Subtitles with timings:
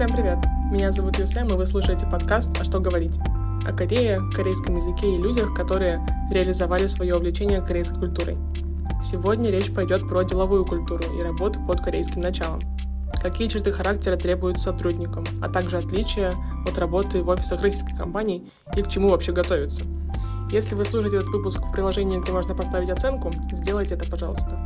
[0.00, 0.38] Всем привет!
[0.72, 3.18] Меня зовут Юсем, и вы слушаете подкаст «А что говорить?»
[3.66, 8.38] о Корее, корейском языке и людях, которые реализовали свое увлечение корейской культурой.
[9.02, 12.62] Сегодня речь пойдет про деловую культуру и работу под корейским началом.
[13.20, 16.32] Какие черты характера требуют сотрудникам, а также отличия
[16.66, 19.84] от работы в офисах российских компаний и к чему вообще готовиться.
[20.50, 24.58] Если вы слушаете этот выпуск в приложении, где можно поставить оценку, сделайте это, пожалуйста.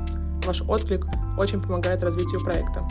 [0.47, 1.05] Ваш отклик
[1.37, 2.87] очень помогает развитию проекта.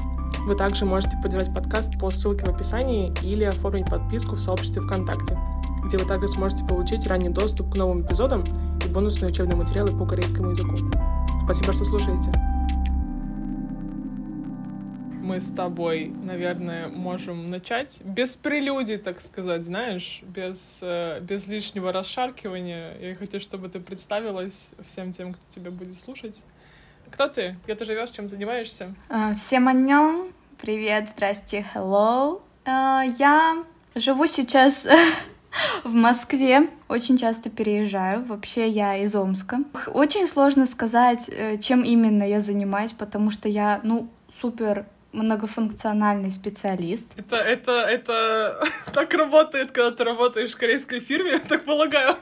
[0.46, 5.40] Вы также можете поддержать подкаст по ссылке в описании или оформить подписку в сообществе ВКонтакте,
[5.86, 8.44] где вы также сможете получить ранний доступ к новым эпизодам
[8.86, 10.76] и бонусные учебные материалы по корейскому языку.
[11.46, 12.30] Спасибо, что слушаете.
[15.22, 21.94] Мы с тобой, наверное, можем начать без прелюдий, так сказать, знаешь, без, э, без лишнего
[21.94, 22.98] расшаркивания.
[23.00, 26.44] Я хочу, чтобы ты представилась всем тем, кто тебя будет слушать.
[27.14, 27.56] Кто ты?
[27.66, 28.10] Где ты живешь?
[28.10, 28.96] Чем занимаешься?
[29.08, 30.32] А, всем аньон.
[30.60, 32.42] Привет, здрасте, hello.
[32.66, 34.88] А, я живу сейчас
[35.84, 36.70] в Москве.
[36.88, 38.26] Очень часто переезжаю.
[38.26, 39.60] Вообще я из Омска.
[39.94, 47.08] Очень сложно сказать, э, чем именно я занимаюсь, потому что я, ну, супер многофункциональный специалист.
[47.16, 52.16] Это, это, это так работает, когда ты работаешь в корейской фирме, я так полагаю.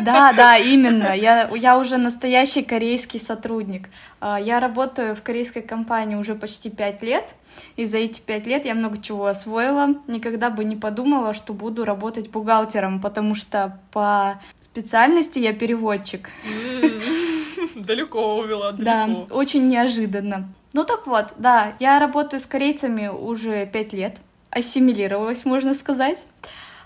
[0.00, 1.14] Да, да, именно.
[1.14, 3.88] Я, я уже настоящий корейский сотрудник.
[4.20, 7.34] А, я работаю в корейской компании уже почти пять лет,
[7.76, 9.94] и за эти пять лет я много чего освоила.
[10.06, 16.30] Никогда бы не подумала, что буду работать бухгалтером, потому что по специальности я переводчик.
[17.74, 18.84] Далеко увела, далеко.
[18.84, 20.46] Да, очень неожиданно.
[20.72, 24.18] Ну так вот, да, я работаю с корейцами уже пять лет.
[24.50, 26.18] Ассимилировалась, можно сказать.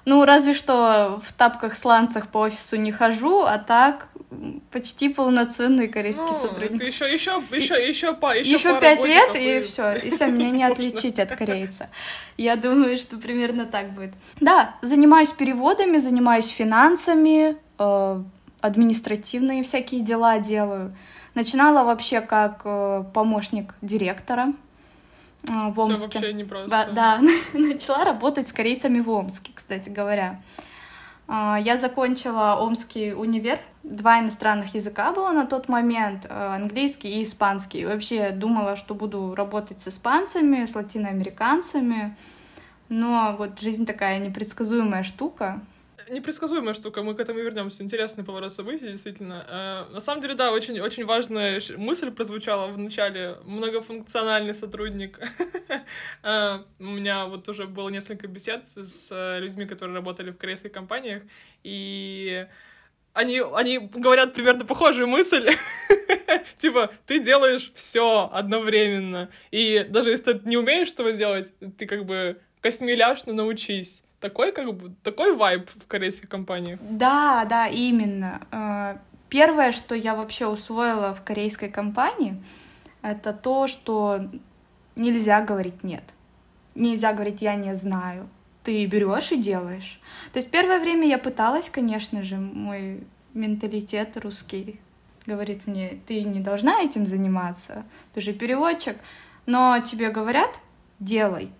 [0.04, 4.08] Ну, разве что в тапках-сланцах по офису не хожу, а так
[4.70, 6.78] почти полноценный корейский ну, сотрудник.
[6.78, 10.50] Ты еще, еще, еще, еще, по, еще, еще пять лет, и все, и все, меня
[10.50, 11.88] не отличить от корейца.
[12.36, 14.12] Я думаю, что примерно так будет.
[14.40, 18.22] Да, занимаюсь переводами, занимаюсь финансами, э,
[18.60, 20.92] административные всякие дела делаю.
[21.34, 24.52] Начинала вообще как э, помощник директора
[25.48, 26.08] э, в Омске.
[26.08, 26.70] Все вообще непросто.
[26.70, 27.20] Да, да.
[27.58, 30.42] начала работать с корейцами в Омске, кстати говоря.
[31.28, 37.24] Э, я закончила Омский универ, два иностранных языка было на тот момент, э, английский и
[37.24, 37.86] испанский.
[37.86, 42.14] Вообще думала, что буду работать с испанцами, с латиноамериканцами,
[42.90, 45.60] но вот жизнь такая непредсказуемая штука
[46.12, 47.82] непредсказуемая штука, мы к этому вернемся.
[47.82, 49.46] Интересный поворот событий, действительно.
[49.48, 53.38] Э, на самом деле, да, очень, очень важная мысль прозвучала в начале.
[53.44, 55.18] Многофункциональный сотрудник.
[56.22, 61.22] Э, у меня вот уже было несколько бесед с людьми, которые работали в корейских компаниях,
[61.64, 62.46] и
[63.12, 65.50] они, они говорят примерно похожую мысль.
[66.58, 69.30] типа, ты делаешь все одновременно.
[69.50, 74.52] И даже если ты не умеешь этого делать, ты как бы космеляш, но научись такой,
[74.52, 76.78] как бы, такой вайб в корейских компаниях.
[76.80, 78.40] Да, да, именно.
[78.50, 78.96] Э,
[79.28, 82.42] первое, что я вообще усвоила в корейской компании,
[83.02, 84.20] это то, что
[84.96, 86.04] нельзя говорить нет.
[86.74, 88.28] Нельзя говорить я не знаю.
[88.62, 90.00] Ты берешь и делаешь.
[90.32, 93.04] То есть первое время я пыталась, конечно же, мой
[93.34, 94.80] менталитет русский
[95.26, 97.84] говорит мне, ты не должна этим заниматься,
[98.14, 98.96] ты же переводчик,
[99.46, 100.60] но тебе говорят,
[100.98, 101.50] делай,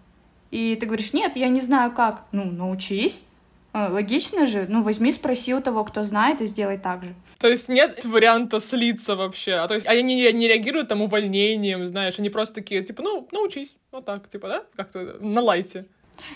[0.52, 2.26] и ты говоришь, нет, я не знаю как.
[2.30, 3.24] Ну, научись.
[3.72, 7.14] А, логично же, ну возьми, спроси у того, кто знает, и сделай так же.
[7.38, 9.54] То есть нет варианта слиться вообще?
[9.54, 13.26] А то есть они не, не реагируют там увольнением, знаешь, они просто такие, типа, ну,
[13.32, 14.64] научись, вот так, типа, да?
[14.76, 15.86] Как-то на лайте.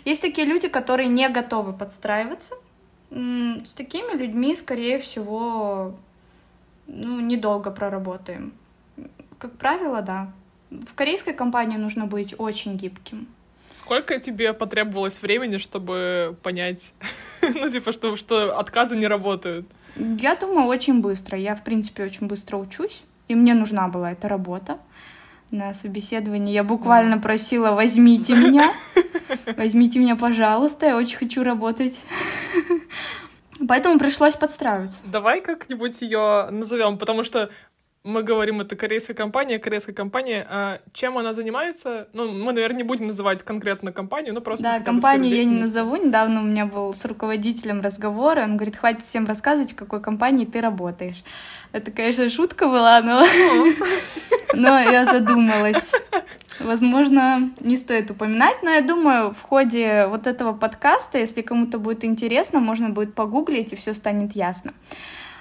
[0.06, 2.54] Есть такие люди, которые не готовы подстраиваться.
[3.10, 5.94] С такими людьми, скорее всего,
[6.86, 8.54] ну, недолго проработаем.
[9.38, 10.32] Как правило, да.
[10.70, 13.28] В корейской компании нужно быть очень гибким.
[13.72, 16.94] Сколько тебе потребовалось времени, чтобы понять,
[17.42, 19.66] ну, типа, что, что отказы не работают?
[19.96, 21.38] Я думаю, очень быстро.
[21.38, 24.78] Я, в принципе, очень быстро учусь, и мне нужна была эта работа.
[25.50, 28.72] На собеседовании я буквально просила, возьмите меня,
[29.56, 32.00] возьмите меня, пожалуйста, я очень хочу работать.
[33.68, 34.98] Поэтому пришлось подстраиваться.
[35.04, 37.50] Давай как-нибудь ее назовем, потому что
[38.06, 40.46] мы говорим, это корейская компания, корейская компания.
[40.48, 42.08] А чем она занимается?
[42.12, 44.62] Ну, мы, наверное, не будем называть конкретно компанию, но просто...
[44.62, 45.96] Да, компанию я не назову.
[45.96, 50.00] Недавно у меня был с руководителем разговор, и он говорит, хватит всем рассказывать, в какой
[50.00, 51.22] компании ты работаешь.
[51.72, 53.26] Это, конечно, шутка была, но...
[54.54, 55.92] Но я задумалась.
[56.60, 62.04] Возможно, не стоит упоминать, но я думаю, в ходе вот этого подкаста, если кому-то будет
[62.04, 64.72] интересно, можно будет погуглить, и все станет ясно.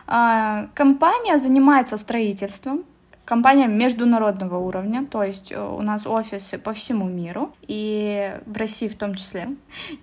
[0.07, 2.85] А, компания занимается строительством
[3.25, 8.87] Компания международного уровня, то есть э, у нас офисы по всему миру, и в России
[8.87, 9.49] в том числе.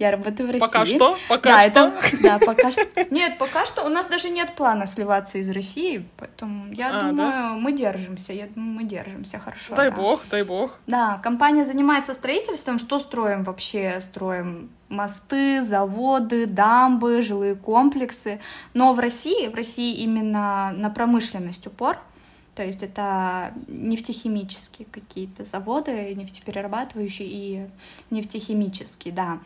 [0.00, 0.66] Я работаю в России.
[0.66, 1.16] Пока что?
[1.28, 1.92] Пока да, что?
[2.16, 2.82] Это, да, пока что.
[3.10, 7.16] Нет, пока что у нас даже нет плана сливаться из России, поэтому я а, думаю,
[7.16, 7.52] да?
[7.54, 9.76] мы держимся, я думаю, мы держимся хорошо.
[9.76, 9.96] Дай да.
[9.96, 10.76] бог, дай бог.
[10.88, 12.80] Да, компания занимается строительством.
[12.80, 14.00] Что строим вообще?
[14.00, 18.40] Строим мосты, заводы, дамбы, жилые комплексы.
[18.74, 21.98] Но в России, в России именно на промышленность упор—
[22.54, 27.66] то есть это нефтехимические какие-то заводы, нефтеперерабатывающие и
[28.10, 29.38] нефтехимические, да.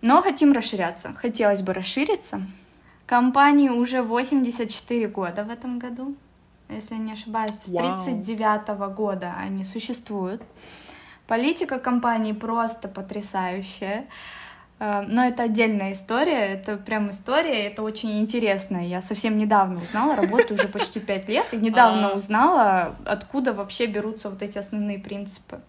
[0.00, 1.14] Но хотим расширяться.
[1.14, 2.42] Хотелось бы расшириться.
[3.06, 6.16] Компании уже 84 года в этом году,
[6.68, 7.54] если не ошибаюсь.
[7.54, 10.42] С 39 -го года они существуют.
[11.28, 14.06] Политика компании просто потрясающая.
[14.78, 18.86] Э, но это отдельная история, это прям история, это очень интересно.
[18.86, 22.14] Я совсем недавно узнала, работаю уже почти пять лет, и недавно а.
[22.14, 25.60] узнала, откуда вообще берутся вот эти основные принципы.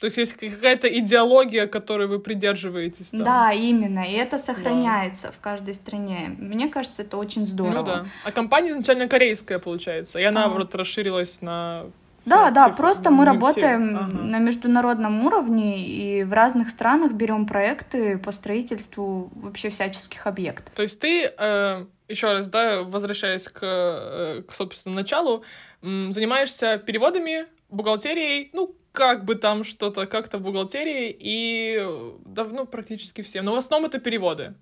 [0.00, 3.06] То есть есть какая-то идеология, которой вы придерживаетесь.
[3.10, 3.24] Там.
[3.24, 4.00] Да, именно.
[4.00, 5.32] И это сохраняется да.
[5.32, 6.34] в каждой стране.
[6.36, 7.78] Мне кажется, это очень здорово.
[7.78, 8.06] Ну да.
[8.24, 10.18] А компания изначально корейская, получается.
[10.18, 10.44] И она, а.
[10.46, 11.86] наоборот, расширилась на
[12.24, 14.06] да, да, просто мы работаем ага.
[14.06, 20.74] на международном уровне и в разных странах берем проекты по строительству вообще всяческих объектов.
[20.74, 25.44] То есть ты, э, еще раз, да, возвращаясь к, э, к собственно, началу,
[25.82, 31.84] э, занимаешься переводами, бухгалтерией, ну, как бы там что-то как-то в бухгалтерии и,
[32.24, 33.42] да, ну, практически все.
[33.42, 34.54] Но в основном это переводы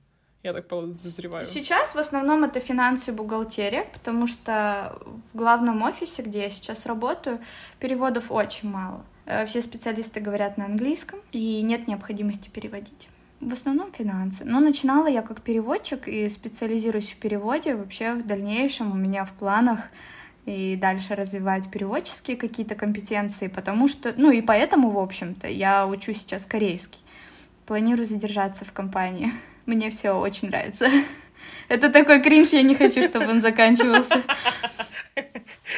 [0.42, 1.44] я так подозреваю.
[1.44, 4.98] Сейчас в основном это финансы и бухгалтерия, потому что
[5.32, 7.38] в главном офисе, где я сейчас работаю,
[7.78, 9.04] переводов очень мало.
[9.26, 13.08] Э, все специалисты говорят на английском, и нет необходимости переводить.
[13.40, 14.44] В основном финансы.
[14.44, 17.74] Но начинала я как переводчик и специализируюсь в переводе.
[17.74, 19.80] Вообще в дальнейшем у меня в планах
[20.44, 26.12] и дальше развивать переводческие какие-то компетенции, потому что, ну и поэтому, в общем-то, я учу
[26.12, 27.00] сейчас корейский.
[27.66, 29.32] Планирую задержаться в компании.
[29.66, 30.90] Мне все очень нравится.
[31.68, 34.22] Это такой кринж, я не хочу, чтобы он заканчивался.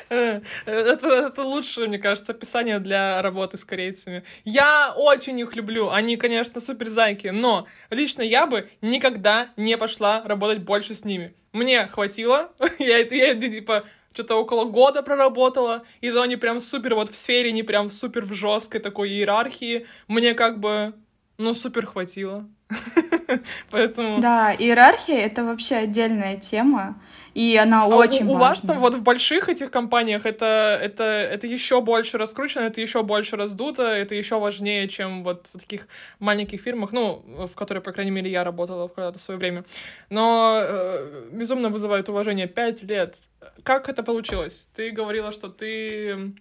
[0.09, 4.25] Это, это лучшее, мне кажется, описание для работы с корейцами.
[4.45, 5.91] Я очень их люблю.
[5.91, 11.35] Они, конечно, супер зайки, но лично я бы никогда не пошла работать больше с ними.
[11.53, 12.51] Мне хватило.
[12.79, 17.53] я, я типа что-то около года проработала, и то они прям супер вот в сфере,
[17.53, 19.87] не прям супер в жесткой такой иерархии.
[20.09, 20.95] Мне как бы,
[21.37, 22.49] ну, супер хватило.
[23.71, 24.21] Поэтому...
[24.21, 26.97] Да, иерархия— это вообще отдельная тема,
[27.35, 31.03] и она а очень у, у вас там вот в больших этих компаниях это, это,
[31.03, 35.89] это еще больше раскручено, это еще больше раздуто, это еще важнее, чем вот в таких
[36.21, 39.65] маленьких фирмах, ну, в которой, по крайней мере, я работала в когда-то свое время.
[40.11, 42.47] Но э, безумно вызывает уважение.
[42.47, 43.17] Пять лет.
[43.65, 44.69] Как это получилось?
[44.75, 46.35] Ты говорила, что ты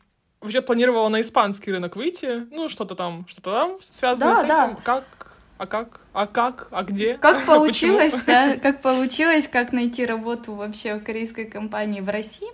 [0.43, 4.75] вообще планировала на испанский рынок выйти, ну, что-то там, что-то там связано да, с этим.
[4.75, 4.77] Да.
[4.83, 5.05] Как,
[5.57, 5.99] а как?
[6.13, 6.67] А как?
[6.71, 7.15] А где?
[7.15, 8.57] Как получилось, да?
[8.61, 12.49] Как получилось, как найти работу вообще в корейской компании в России?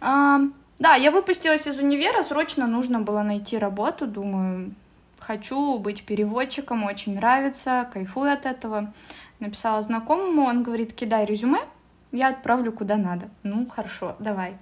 [0.00, 0.40] А,
[0.78, 4.72] да, я выпустилась из универа, срочно нужно было найти работу, думаю,
[5.18, 8.92] хочу быть переводчиком, очень нравится, кайфую от этого.
[9.40, 11.60] Написала знакомому, он говорит, кидай резюме,
[12.12, 13.30] я отправлю куда надо.
[13.42, 14.56] Ну, хорошо, давай.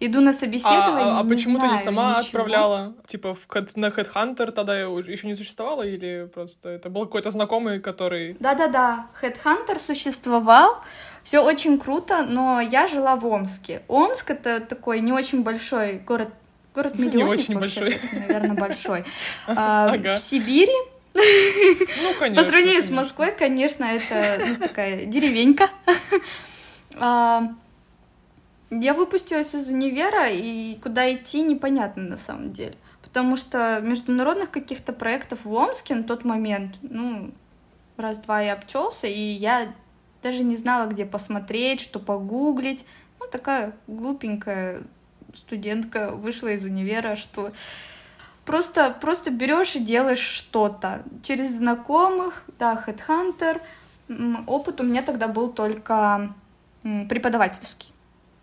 [0.00, 1.12] Иду на собеседование.
[1.12, 2.20] А, а, а почему ты не сама ничего.
[2.20, 2.94] отправляла?
[3.06, 8.36] Типа в, на Headhunter тогда еще не существовало или просто это был какой-то знакомый, который...
[8.38, 10.78] Да-да-да, Headhunter существовал,
[11.22, 13.82] все очень круто, но я жила в Омске.
[13.88, 16.28] Омск это такой не очень большой город,
[16.74, 17.14] город миллионник.
[17.14, 17.96] Не очень большой.
[18.28, 19.04] Наверное, большой.
[19.46, 20.72] А, в Сибири
[21.14, 22.44] ну, конечно.
[22.44, 25.70] По сравнению с Москвой, конечно, это ну, такая деревенька.
[26.96, 27.54] А,
[28.70, 32.76] я выпустилась из универа, и куда идти непонятно на самом деле.
[33.02, 37.32] Потому что международных каких-то проектов в Омске на тот момент, ну,
[37.96, 39.72] раз-два я обчелся, и я
[40.22, 42.86] даже не знала, где посмотреть, что погуглить.
[43.18, 44.82] Ну, такая глупенькая
[45.34, 47.52] студентка вышла из универа, что
[48.44, 53.60] просто, просто берешь и делаешь что-то через знакомых, да, Headhunter.
[54.46, 56.34] Опыт у меня тогда был только
[56.82, 57.92] преподавательский.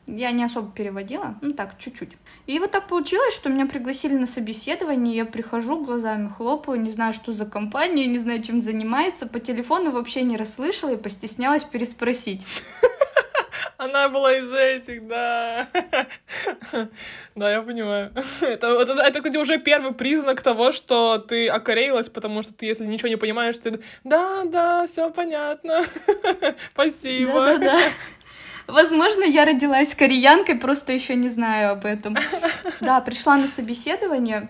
[0.08, 2.12] Я не особо переводила, ну так, чуть-чуть.
[2.46, 7.12] И вот так получилось, что меня пригласили на собеседование, я прихожу, глазами хлопаю, не знаю,
[7.12, 12.46] что за компания, не знаю, чем занимается, по телефону вообще не расслышала и постеснялась переспросить.
[13.78, 15.68] Она была из этих, да.
[17.36, 18.12] Да, я понимаю.
[18.42, 22.86] Это, это, это, кстати, уже первый признак того, что ты окореилась, потому что ты, если
[22.86, 25.84] ничего не понимаешь, ты да, да, все понятно.
[26.72, 27.34] Спасибо.
[27.34, 27.80] Да, да, да.
[28.68, 32.16] Возможно, я родилась кореянкой, просто еще не знаю об этом.
[32.82, 34.50] Да, пришла на собеседование,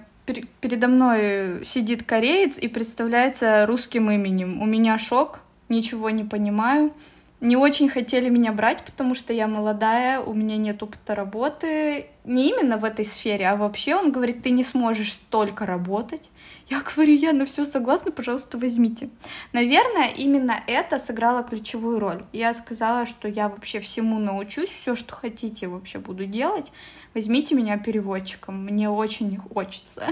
[0.59, 4.61] передо мной сидит кореец и представляется русским именем.
[4.61, 6.91] У меня шок, ничего не понимаю
[7.39, 12.07] не очень хотели меня брать, потому что я молодая, у меня нет опыта работы.
[12.23, 16.31] Не именно в этой сфере, а вообще он говорит, ты не сможешь столько работать.
[16.67, 19.09] Я говорю, я на все согласна, пожалуйста, возьмите.
[19.53, 22.23] Наверное, именно это сыграло ключевую роль.
[22.33, 26.71] Я сказала, что я вообще всему научусь, все, что хотите, вообще буду делать.
[27.13, 30.07] Возьмите меня переводчиком, мне очень хочется.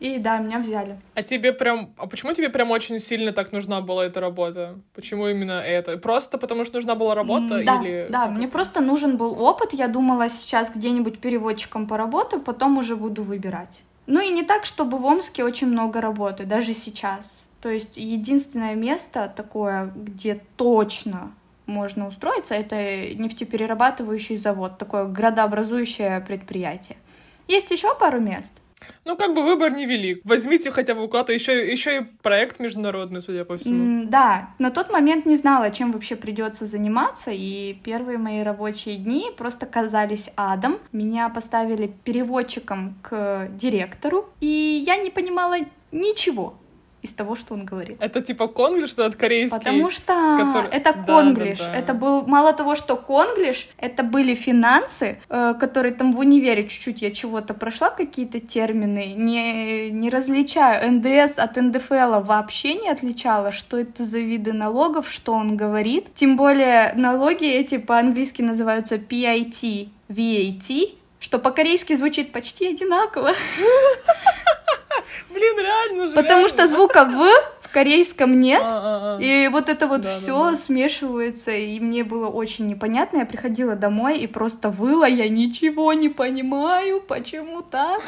[0.00, 0.96] И да, меня взяли.
[1.14, 1.92] А тебе прям...
[1.96, 4.76] А почему тебе прям очень сильно так нужна была эта работа?
[4.94, 5.96] Почему именно это?
[5.98, 7.64] Просто потому что нужна была работа?
[7.64, 8.06] Да, или...
[8.08, 9.72] да, мне просто нужен был опыт.
[9.72, 13.82] Я думала, сейчас где-нибудь переводчиком поработаю, потом уже буду выбирать.
[14.06, 17.44] Ну и не так, чтобы в Омске очень много работы, даже сейчас.
[17.60, 21.32] То есть единственное место такое, где точно
[21.66, 22.76] можно устроиться, это
[23.14, 26.96] нефтеперерабатывающий завод, такое градообразующее предприятие.
[27.48, 28.52] Есть еще пару мест—
[29.04, 30.20] ну, как бы выбор невелик.
[30.24, 34.02] Возьмите хотя бы куда-то еще, еще и проект международный, судя по всему.
[34.02, 38.96] Mm, да, на тот момент не знала, чем вообще придется заниматься, и первые мои рабочие
[38.96, 40.78] дни просто казались адом.
[40.92, 45.56] Меня поставили переводчиком к директору, и я не понимала
[45.90, 46.54] ничего
[47.02, 47.96] из того, что он говорит.
[48.00, 49.58] Это типа конглиш, это корейский?
[49.58, 50.68] Потому что который...
[50.70, 51.58] это конглиш.
[51.58, 51.78] Да, да, да.
[51.78, 57.02] Это был мало того, что конглиш, это были финансы, э, которые там в универе чуть-чуть
[57.02, 60.92] я чего-то прошла, какие-то термины, не, не различаю.
[60.92, 66.14] НДС от НДФЛ вообще не отличала, что это за виды налогов, что он говорит.
[66.14, 73.32] Тем более налоги эти по-английски называются PIT, VAT, что по-корейски звучит почти одинаково.
[75.30, 76.14] Блин, реально же.
[76.14, 76.48] Потому реально.
[76.48, 77.26] что звука В
[77.68, 78.62] в корейском нет.
[78.64, 79.22] А, а, а.
[79.22, 80.56] И вот это вот да, все да, да.
[80.56, 83.18] смешивается, и мне было очень непонятно.
[83.18, 88.00] Я приходила домой и просто выла, я ничего не понимаю, почему так.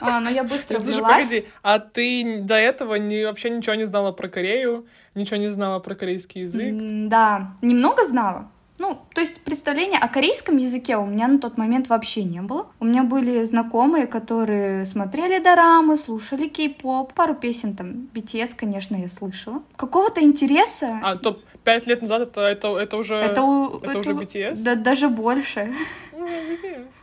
[0.00, 4.12] А, но я быстро Слушай, погоди, а ты до этого не, вообще ничего не знала
[4.12, 4.86] про Корею?
[5.14, 6.74] Ничего не знала про корейский язык?
[7.08, 8.50] Да, немного знала.
[8.78, 12.66] Ну, то есть представления о корейском языке у меня на тот момент вообще не было.
[12.80, 19.08] У меня были знакомые, которые смотрели дорамы, слушали кей-поп, пару песен там, BTS, конечно, я
[19.08, 19.62] слышала.
[19.76, 20.98] Какого-то интереса...
[21.02, 23.16] А, то пять лет назад это, это, это уже...
[23.16, 23.40] Это,
[23.82, 24.62] это, это уже BTS?
[24.62, 25.74] Да, даже больше.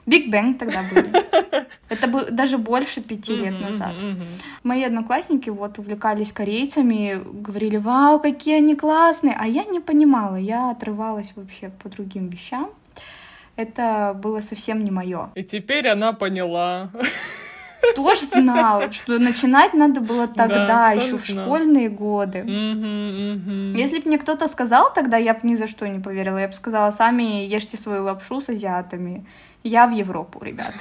[0.06, 1.10] Биг Бэнг тогда были.
[1.90, 3.94] Это было даже больше пяти лет назад.
[4.64, 10.72] Мои одноклассники вот увлекались корейцами, говорили, вау, какие они классные, а я не понимала, я
[10.72, 12.72] отрывалась вообще по другим вещам.
[13.58, 15.30] Это было совсем не мое.
[15.36, 16.90] И теперь она поняла
[17.96, 21.46] тоже знал, что начинать надо было тогда, да, еще в знал.
[21.46, 22.40] школьные годы.
[22.40, 26.38] Если бы мне кто-то сказал тогда, я бы ни за что не поверила.
[26.38, 29.26] Я бы сказала, сами ешьте свою лапшу с азиатами.
[29.64, 30.74] Я в Европу, ребят.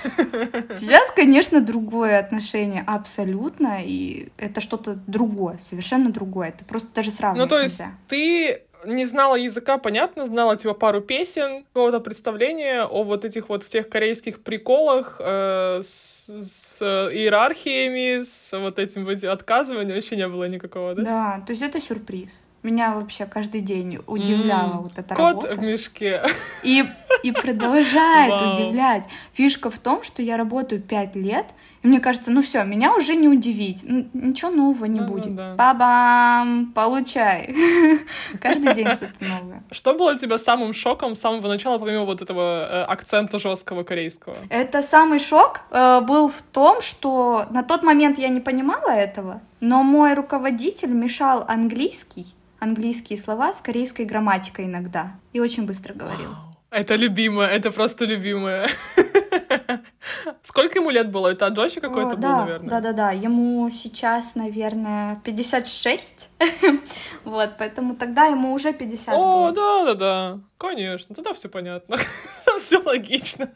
[0.79, 6.49] Сейчас, конечно, другое отношение абсолютно, и это что-то другое, совершенно другое.
[6.49, 7.93] Это просто даже сравнивать Ну, то есть нельзя.
[8.09, 13.63] ты не знала языка, понятно, знала типа пару песен, какого-то представления о вот этих вот
[13.63, 20.49] всех корейских приколах э, с, с иерархиями, с вот этим вот отказыванием вообще не было
[20.49, 21.03] никакого, да?
[21.03, 22.43] Да, то есть это сюрприз.
[22.63, 24.83] Меня вообще каждый день удивляла mm.
[24.83, 25.49] вот эта Кот работа.
[25.49, 26.23] Кот в мешке.
[26.63, 26.85] И,
[27.23, 29.07] и продолжает удивлять.
[29.33, 31.47] Фишка в том, что я работаю пять лет,
[31.83, 33.83] и мне кажется, ну все, меня уже не удивить.
[33.83, 35.35] Ничего нового не да, будет.
[35.35, 35.73] Да, да.
[35.73, 36.73] Ба-бам!
[36.75, 37.55] Получай!
[38.41, 39.63] Каждый день что-то новое.
[39.71, 43.85] Что было для тебя самым шоком с самого начала, помимо вот этого э, акцента жесткого
[43.85, 44.37] корейского?
[44.51, 49.41] Это самый шок э, был в том, что на тот момент я не понимала этого,
[49.61, 55.19] но мой руководитель мешал английский английские слова с корейской грамматикой иногда.
[55.33, 56.31] И очень быстро говорил.
[56.71, 58.69] Это любимое, это просто любимое.
[60.43, 61.29] Сколько ему лет было?
[61.29, 62.71] Это Джоши какой-то был, наверное?
[62.71, 63.11] Да, да, да.
[63.11, 66.31] Ему сейчас, наверное, 56.
[67.25, 70.39] вот, поэтому тогда ему уже 50 О, да, да, да.
[70.59, 71.97] Конечно, тогда все понятно.
[72.59, 73.51] все логично.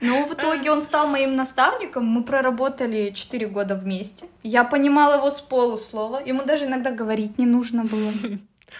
[0.00, 2.06] Ну, в итоге он стал моим наставником.
[2.06, 4.26] Мы проработали 4 года вместе.
[4.42, 6.22] Я понимала его с полуслова.
[6.24, 8.12] Ему даже иногда говорить не нужно было.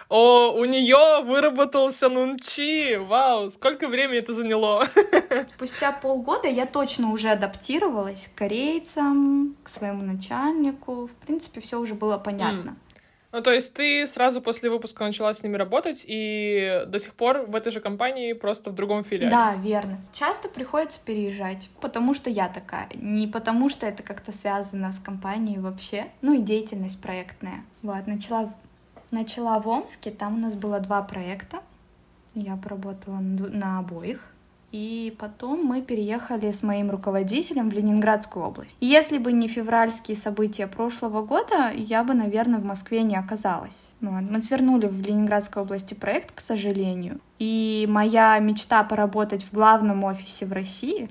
[0.08, 2.96] О, у нее выработался нунчи.
[2.96, 4.86] Вау, сколько времени это заняло?
[5.48, 11.06] Спустя полгода я точно уже адаптировалась к корейцам, к своему начальнику.
[11.06, 12.70] В принципе, все уже было понятно.
[12.70, 12.88] Mm.
[13.30, 17.44] Ну, то есть ты сразу после выпуска начала с ними работать, и до сих пор
[17.46, 19.30] в этой же компании, просто в другом филиале.
[19.30, 20.00] Да, верно.
[20.12, 25.58] Часто приходится переезжать, потому что я такая, не потому что это как-то связано с компанией
[25.58, 27.64] вообще, ну и деятельность проектная.
[27.82, 28.54] Вот, начала
[29.10, 31.60] Начала в Омске, там у нас было два проекта.
[32.34, 34.32] Я поработала на обоих.
[34.70, 38.76] И потом мы переехали с моим руководителем в Ленинградскую область.
[38.80, 43.92] И если бы не февральские события прошлого года, я бы, наверное, в Москве не оказалась.
[44.02, 44.20] Вот.
[44.20, 47.18] Мы свернули в Ленинградской области проект, к сожалению.
[47.38, 51.08] И моя мечта поработать в главном офисе в России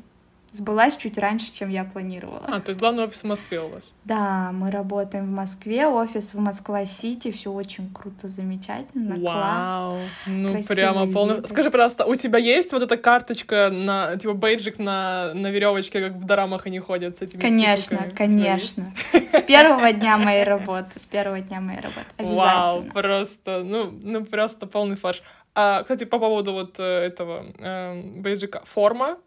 [0.58, 2.44] сбылась чуть раньше, чем я планировала.
[2.48, 3.94] А, то есть главный офис в Москве у вас?
[4.04, 9.22] Да, мы работаем в Москве, офис в Москва-Сити, все очень круто, замечательно, Вау.
[9.22, 10.00] класс.
[10.26, 11.48] Ну, прямо полный...
[11.48, 16.14] Скажи, пожалуйста, у тебя есть вот эта карточка на, типа, бейджик на, на веревочке, как
[16.14, 18.16] в дорамах они ходят с этими Конечно, стикерами?
[18.16, 18.94] конечно.
[19.32, 22.44] С первого дня моей работы, с первого дня моей работы, обязательно.
[22.44, 25.22] Вау, просто, ну, ну просто полный фарш.
[25.60, 28.62] А, кстати, по поводу вот э, этого э, бейджика.
[28.66, 29.18] Форма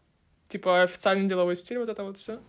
[0.50, 2.40] Типа официальный деловой стиль, вот это вот все?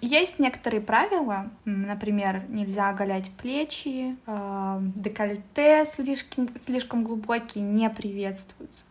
[0.00, 8.82] Есть некоторые правила, например, нельзя оголять плечи, э, декольте слишком, слишком глубокие не приветствуются.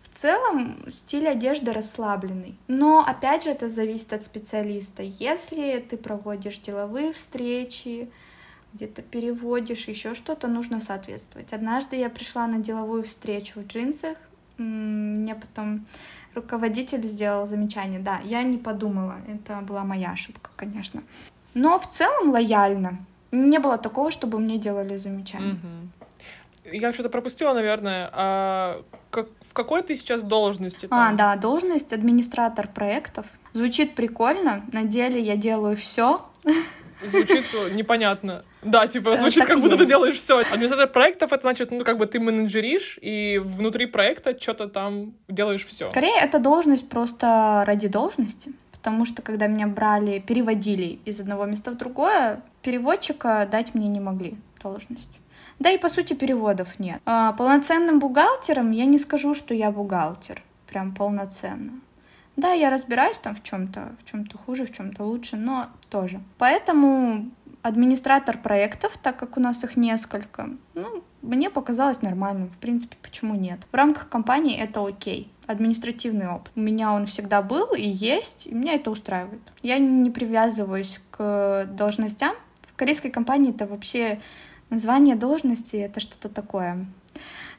[0.00, 5.02] В целом стиль одежды расслабленный, но опять же это зависит от специалиста.
[5.02, 8.10] Если ты проводишь деловые встречи,
[8.72, 11.52] где-то переводишь, еще что-то, нужно соответствовать.
[11.52, 14.16] Однажды я пришла на деловую встречу в джинсах,
[14.56, 15.86] мне потом
[16.34, 18.00] руководитель сделал замечание.
[18.00, 21.02] Да, я не подумала, это была моя ошибка, конечно.
[21.54, 22.98] Но в целом лояльно.
[23.30, 25.52] Не было такого, чтобы мне делали замечания.
[25.52, 26.74] Угу.
[26.76, 28.10] Я что-то пропустила, наверное.
[28.12, 30.86] А как, в какой ты сейчас должности?
[30.86, 30.98] Там?
[30.98, 33.26] А, да, должность администратор проектов.
[33.52, 34.62] Звучит прикольно.
[34.72, 36.24] На деле я делаю все.
[37.04, 38.44] Звучит непонятно.
[38.62, 40.38] Да, типа, э, звучит, как будто ты делаешь все.
[40.38, 45.66] Администратор проектов это значит, ну, как бы ты менеджеришь, и внутри проекта что-то там делаешь
[45.66, 45.86] все.
[45.86, 48.52] Скорее, это должность просто ради должности.
[48.72, 54.00] Потому что когда меня брали, переводили из одного места в другое, переводчика дать мне не
[54.00, 55.20] могли должность.
[55.60, 57.00] Да и по сути переводов нет.
[57.06, 60.42] А, полноценным бухгалтером я не скажу, что я бухгалтер.
[60.66, 61.81] Прям полноценно.
[62.36, 66.20] Да, я разбираюсь там в чем-то, в чем-то хуже, в чем-то лучше, но тоже.
[66.38, 67.30] Поэтому
[67.62, 72.48] администратор проектов, так как у нас их несколько, ну, мне показалось нормальным.
[72.48, 73.60] В принципе, почему нет?
[73.70, 75.30] В рамках компании это окей.
[75.46, 76.52] Административный опыт.
[76.56, 79.42] У меня он всегда был и есть, и меня это устраивает.
[79.62, 82.34] Я не привязываюсь к должностям.
[82.66, 84.20] В корейской компании это вообще
[84.70, 86.86] название должности, это что-то такое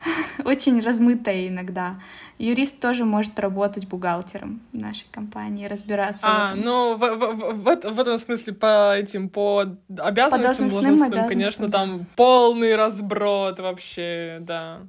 [0.46, 2.00] очень размытая иногда.
[2.40, 6.28] Юрист тоже может работать бухгалтером в нашей компании, разбираться.
[6.28, 9.66] А, в ну в, в, в, в этом смысле по этим по
[9.98, 11.80] обязанностям, по должностным, должностным конечно, да.
[11.80, 14.82] там полный разброд вообще, да.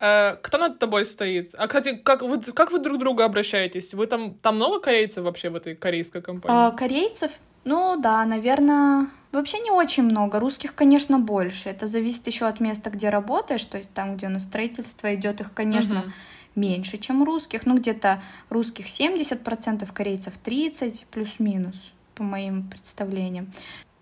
[0.00, 1.54] Э, кто над тобой стоит?
[1.56, 3.94] А кстати, как вы как вы друг к другу обращаетесь?
[3.94, 6.56] Вы там там много корейцев вообще в этой корейской компании?
[6.56, 7.32] А, корейцев
[7.64, 10.40] ну да, наверное, вообще не очень много.
[10.40, 11.68] Русских, конечно, больше.
[11.68, 13.64] Это зависит еще от места, где работаешь.
[13.64, 16.12] То есть там, где у нас строительство идет, их, конечно, uh-huh.
[16.56, 17.64] меньше, чем русских.
[17.66, 23.48] Ну, где-то русских 70%, корейцев 30, плюс-минус, по моим представлениям.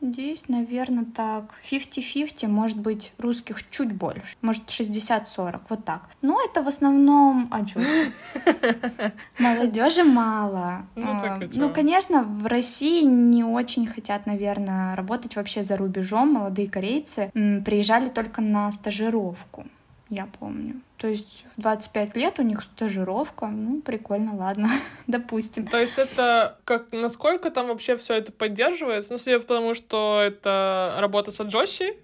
[0.01, 6.09] Здесь, наверное, так, 50-50, может быть, русских чуть больше, может, 60-40, вот так.
[6.23, 8.13] Но это в основном аджуси.
[9.39, 10.87] Молодежи мало.
[10.97, 16.33] Ну, а, ну, конечно, в России не очень хотят, наверное, работать вообще за рубежом.
[16.33, 19.67] Молодые корейцы приезжали только на стажировку
[20.11, 20.81] я помню.
[21.01, 24.69] То есть в 25 лет у них стажировка, ну, прикольно, ладно,
[25.07, 25.67] допустим.
[25.67, 29.15] То есть это как, насколько там вообще все это поддерживается?
[29.15, 31.95] Ну, судя потому, что это работа с Аджоши,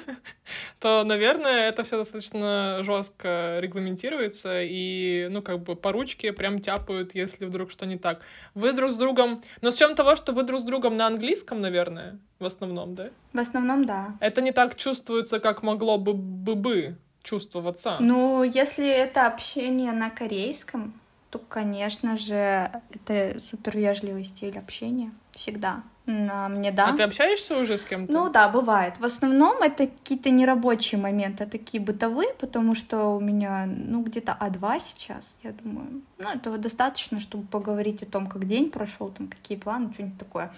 [0.80, 7.14] то, наверное, это все достаточно жестко регламентируется, и, ну, как бы по ручке прям тяпают,
[7.14, 8.22] если вдруг что не так.
[8.54, 9.42] Вы друг с другом...
[9.60, 13.10] Но с чем того, что вы друг с другом на английском, наверное, в основном, да?
[13.34, 14.16] В основном, да.
[14.20, 17.96] Это не так чувствуется, как могло бы бы чувствоваться.
[18.00, 20.94] Ну, если это общение на корейском,
[21.30, 25.12] то, конечно же, это супер вежливый стиль общения.
[25.32, 25.82] Всегда.
[26.04, 26.88] На мне да.
[26.88, 28.12] А ты общаешься уже с кем-то?
[28.12, 28.98] Ну да, бывает.
[28.98, 34.80] В основном это какие-то нерабочие моменты, такие бытовые, потому что у меня, ну, где-то А2
[34.84, 36.02] сейчас, я думаю.
[36.18, 40.52] Ну, этого достаточно, чтобы поговорить о том, как день прошел, там, какие планы, что-нибудь такое.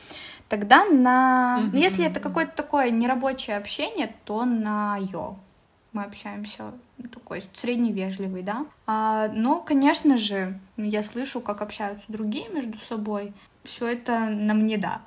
[0.49, 1.61] Тогда на...
[1.61, 1.79] Mm-hmm.
[1.79, 5.37] если это какое-то такое нерабочее общение, то на йо
[5.95, 6.73] мы общаемся
[7.13, 8.67] такой средневежливый, да.
[8.87, 13.33] А, но, конечно же, я слышу, как общаются другие между собой.
[13.63, 15.01] Все это на мне да.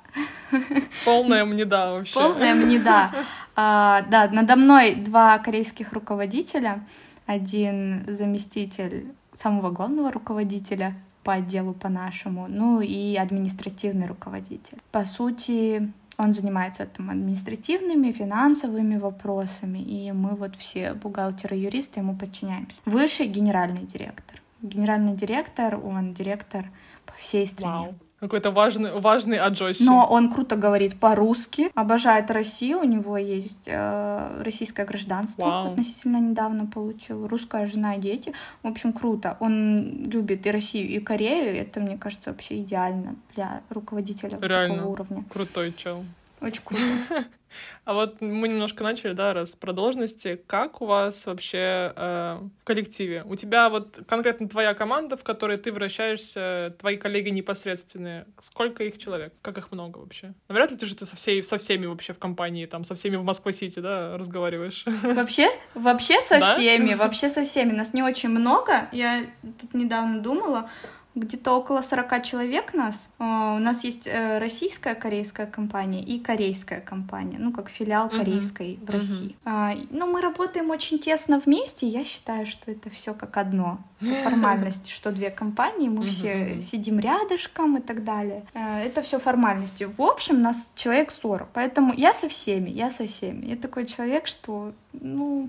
[1.04, 2.14] Полная мне да вообще.
[2.14, 3.12] Полная мне да.
[3.54, 6.84] А, да, надо мной два корейских руководителя.
[7.26, 14.78] Один заместитель самого главного руководителя по отделу по-нашему, ну и административный руководитель.
[14.90, 22.16] По сути, Он занимается там административными, финансовыми вопросами, и мы вот все бухгалтеры, юристы ему
[22.16, 22.80] подчиняемся.
[22.84, 24.42] Выше генеральный директор.
[24.60, 26.66] Генеральный директор, он директор
[27.06, 27.86] по всей стране.
[27.86, 27.94] Вау.
[28.20, 29.84] Какой-то важный, важный аджоси.
[29.84, 35.70] Но он круто говорит по-русски, обожает Россию, у него есть э, российское гражданство, Вау.
[35.70, 38.32] относительно недавно получил, русская жена и дети.
[38.64, 39.36] В общем, круто.
[39.38, 44.76] Он любит и Россию, и Корею, это, мне кажется, вообще идеально для руководителя Реально.
[44.76, 45.24] такого уровня.
[45.30, 46.04] крутой чел.
[46.40, 46.82] Очень круто.
[47.84, 50.40] А вот мы немножко начали, да, раз про должности.
[50.46, 53.22] Как у вас вообще э, в коллективе?
[53.24, 58.98] У тебя вот конкретно твоя команда, в которой ты вращаешься, твои коллеги непосредственные, сколько их
[58.98, 59.32] человек?
[59.40, 60.34] Как их много вообще?
[60.48, 63.16] Навряд ли ты же ты со, всей, со всеми вообще в компании, там, со всеми
[63.16, 64.84] в Москва-Сити, да, разговариваешь?
[65.02, 65.48] Вообще?
[65.74, 67.72] Вообще со всеми, вообще со всеми.
[67.72, 68.88] Нас не очень много.
[68.92, 69.24] Я
[69.60, 70.70] тут недавно думала,
[71.18, 73.08] где-то около 40 человек нас.
[73.18, 78.74] А, у нас есть э, российская корейская компания и корейская компания, ну, как филиал корейской
[78.74, 78.86] uh-huh.
[78.86, 79.36] в России.
[79.44, 79.88] Uh-huh.
[79.90, 83.78] Но мы работаем очень тесно вместе, я считаю, что это все как одно.
[84.24, 86.06] Формальности, что две компании, мы uh-huh.
[86.06, 88.44] все сидим рядышком и так далее.
[88.54, 89.84] Э, это все формальности.
[89.84, 93.46] В общем, нас человек 40, поэтому я со всеми, я со всеми.
[93.46, 95.48] Я такой человек, что, ну,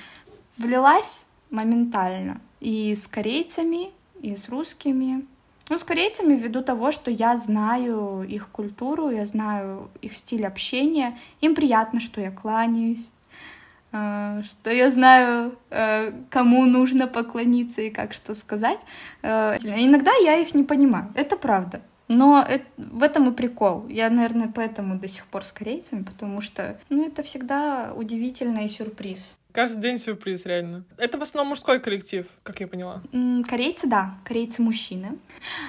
[0.58, 2.40] влилась моментально.
[2.60, 3.90] И с корейцами,
[4.22, 5.24] и с русскими.
[5.68, 11.16] Ну, с корейцами ввиду того, что я знаю их культуру, я знаю их стиль общения.
[11.40, 13.10] Им приятно, что я кланяюсь,
[13.92, 18.80] э, что я знаю, э, кому нужно поклониться и как что сказать.
[19.22, 21.82] Э, иногда я их не понимаю, это правда.
[22.08, 22.44] Но
[22.76, 23.86] в этом и прикол.
[23.86, 29.36] Я, наверное, поэтому до сих пор с корейцами, потому что, ну, это всегда удивительный сюрприз.
[29.52, 30.84] Каждый день сюрприз, реально.
[30.96, 33.02] Это в основном мужской коллектив, как я поняла.
[33.48, 34.14] Корейцы, да.
[34.24, 35.18] Корейцы мужчины.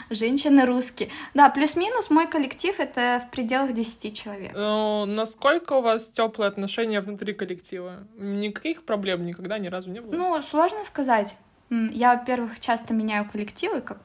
[0.10, 1.10] Женщины русские.
[1.34, 4.52] Да, плюс-минус мой коллектив— это в пределах 10 человек.
[4.54, 8.04] Но насколько у вас теплые отношения внутри коллектива?
[8.18, 10.12] Никаких проблем никогда ни разу не было?
[10.14, 11.36] Ну, сложно сказать.
[11.70, 13.98] Я, во-первых, часто меняю коллективы, как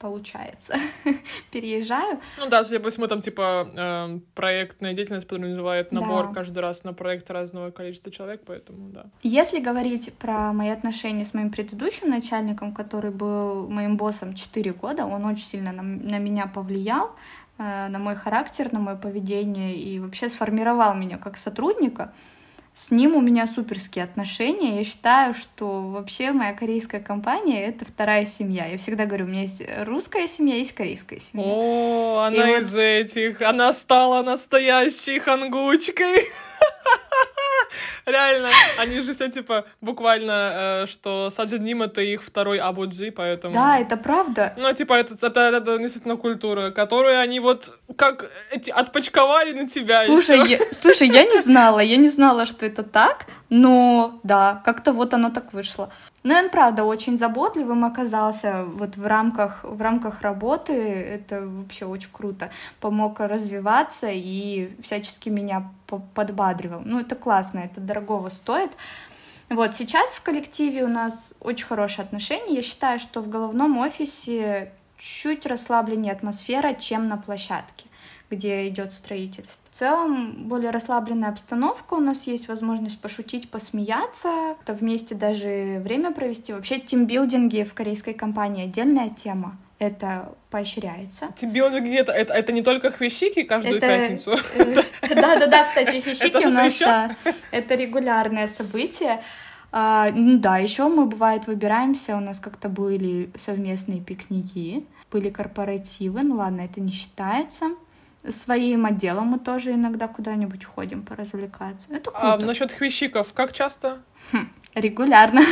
[0.00, 0.74] получается.
[1.52, 2.20] Переезжаю.
[2.38, 6.34] Ну да, если мы там, типа, э, проектная деятельность подразумевает набор да.
[6.34, 9.04] каждый раз на проект разного количества человек, поэтому да.
[9.22, 15.04] Если говорить про мои отношения с моим предыдущим начальником, который был моим боссом 4 года,
[15.04, 17.14] он очень сильно на, на меня повлиял,
[17.58, 22.12] э, на мой характер, на мое поведение и вообще сформировал меня как сотрудника.
[22.74, 24.78] С ним у меня суперские отношения.
[24.78, 28.66] Я считаю, что вообще моя корейская компания— это вторая семья.
[28.66, 31.46] Я всегда говорю, у меня есть русская семья, есть корейская семья.
[31.46, 32.80] О, она И из вот...
[32.80, 33.42] этих.
[33.42, 36.24] Она стала настоящей хангучкой.
[38.06, 43.54] Реально, они же все типа буквально, э, что Саджаним это их второй Абуджи, поэтому...
[43.54, 44.54] Да, это правда.
[44.56, 50.02] Ну, типа, это, это, это действительно культура, которую они вот как эти отпочковали на тебя.
[50.04, 54.92] Слушай, я, слушай, я не знала, я не знала, что это так, но да, как-то
[54.92, 55.92] вот оно так вышло.
[56.22, 60.74] Но он, правда, очень заботливым оказался вот в рамках, в рамках работы.
[60.74, 62.50] Это вообще очень круто.
[62.78, 65.70] Помог развиваться и всячески меня
[66.14, 66.82] подбадривал.
[66.84, 68.72] Ну, это классно, это дорогого стоит.
[69.48, 72.56] Вот сейчас в коллективе у нас очень хорошие отношения.
[72.56, 77.89] Я считаю, что в головном офисе чуть расслабленнее атмосфера, чем на площадке
[78.30, 79.64] где идет строительство.
[79.70, 86.12] В целом, более расслабленная обстановка, у нас есть возможность пошутить, посмеяться, то вместе даже время
[86.12, 86.52] провести.
[86.52, 91.28] Вообще, тимбилдинги в корейской компании отдельная тема это поощряется.
[91.34, 93.86] Тимбилдинги это, это, это не только хвещики каждую это...
[93.86, 94.36] пятницу.
[95.08, 97.16] Да-да-да, кстати, хвещики у нас, да,
[97.50, 99.22] это регулярное событие.
[99.72, 106.22] А, ну да, еще мы, бывает, выбираемся, у нас как-то были совместные пикники, были корпоративы,
[106.22, 107.70] ну ладно, это не считается
[108.28, 111.92] своим отделом мы тоже иногда куда-нибудь ходим поразвлекаться.
[111.92, 112.44] Это а круто.
[112.44, 114.00] А насчет хвещиков, как часто?
[114.32, 115.42] Хм, регулярно.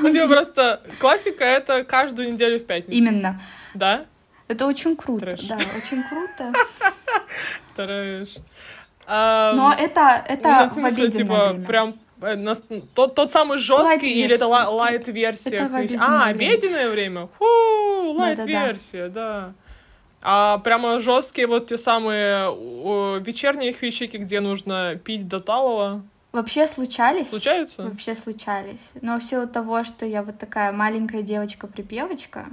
[0.00, 2.96] Ну, типа просто классика— это каждую неделю в пятницу.
[2.96, 3.40] Именно.
[3.74, 4.04] Да?
[4.46, 6.52] Это очень круто, да, очень круто.
[7.74, 8.36] Трэш.
[9.08, 11.66] Но это, это ну, в обеденное типа, время.
[11.66, 15.68] прям э, тот, тот самый жесткий или это лайт-версия?
[15.98, 17.28] А, обеденное время?
[17.38, 19.54] Фу, лайт-версия, да.
[20.20, 22.50] А прямо жесткие вот те самые
[23.20, 26.02] вечерние хвищики, где нужно пить до талого.
[26.32, 27.30] Вообще случались.
[27.30, 27.84] Случаются?
[27.84, 28.92] Вообще случались.
[29.00, 32.46] Но в силу того, что я вот такая маленькая девочка-припевочка,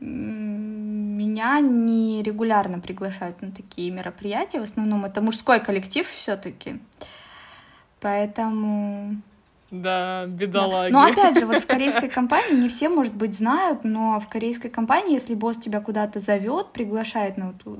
[0.00, 4.60] меня не регулярно приглашают на такие мероприятия.
[4.60, 6.80] В основном это мужской коллектив все-таки.
[8.00, 9.16] Поэтому
[9.72, 10.92] да, бедолаги.
[10.92, 11.00] Да.
[11.00, 14.68] Но опять же, вот в корейской компании не все, может быть, знают, но в корейской
[14.68, 17.78] компании, если босс тебя куда-то зовет, приглашает на вот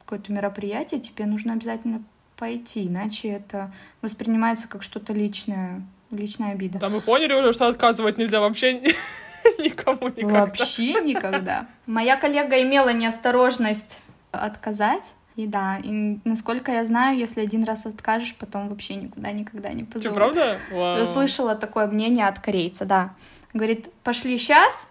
[0.00, 2.02] какое-то мероприятие, тебе нужно обязательно
[2.36, 3.72] пойти, иначе это
[4.02, 6.78] воспринимается как что-то личное, личная обида.
[6.78, 8.74] Да, мы поняли уже, что отказывать нельзя вообще
[9.58, 10.40] никому никогда.
[10.40, 11.68] Вообще никогда.
[11.86, 18.34] Моя коллега имела неосторожность отказать, и да, и насколько я знаю, если один раз откажешь,
[18.34, 20.04] потом вообще никуда никогда не позовут.
[20.04, 20.58] Что, правда?
[20.70, 21.06] Вау.
[21.06, 23.14] Слышала такое мнение от корейца, да.
[23.54, 24.88] Говорит, пошли сейчас,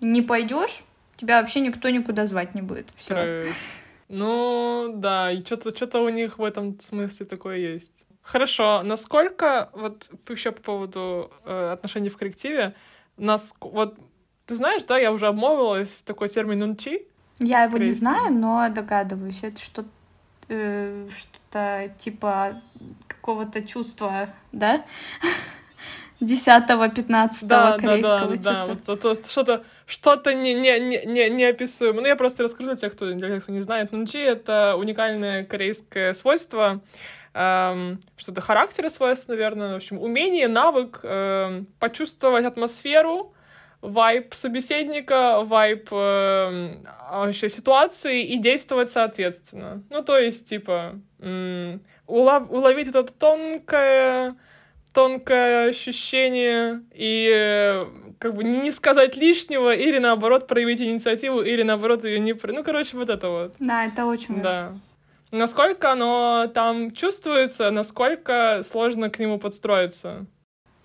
[0.00, 0.82] не пойдешь,
[1.16, 2.88] тебя вообще никто никуда звать не будет.
[2.96, 3.46] Все.
[4.08, 8.04] Ну, да, и что-то что у них в этом смысле такое есть.
[8.22, 12.74] Хорошо, насколько, вот еще по поводу э, отношений в коллективе,
[13.16, 13.98] нас, вот,
[14.46, 17.06] ты знаешь, да, я уже обмолвилась, такой термин нунчи,
[17.38, 19.42] я его не знаю, но догадываюсь.
[19.42, 19.84] Это что
[20.48, 22.60] э, что-то типа
[23.06, 24.84] какого-то чувства, да?
[26.20, 32.00] Десятого, пятнадцатого корейского да, да, да, вот, что-то что-то не, не, не, не, неописуемое.
[32.00, 33.92] Ну, я просто расскажу для тех, кто, для тех, кто не знает.
[33.92, 36.80] Нунчи— это уникальное корейское свойство,
[37.34, 43.34] эм, что-то характера свойство, наверное, в общем, умение, навык эм, почувствовать атмосферу,
[43.82, 46.74] вайп собеседника, вайп э,
[47.10, 49.82] вообще ситуации и действовать соответственно.
[49.90, 54.36] Ну, то есть, типа, м- улов- уловить вот это тонкое,
[54.94, 57.84] тонкое ощущение и э,
[58.18, 62.34] как бы не сказать лишнего или наоборот проявить инициативу или наоборот ее не...
[62.34, 63.54] Ну, короче, вот это вот.
[63.58, 64.42] Да, это очень важно.
[64.42, 64.72] Да.
[65.38, 70.26] Насколько оно там чувствуется, насколько сложно к нему подстроиться?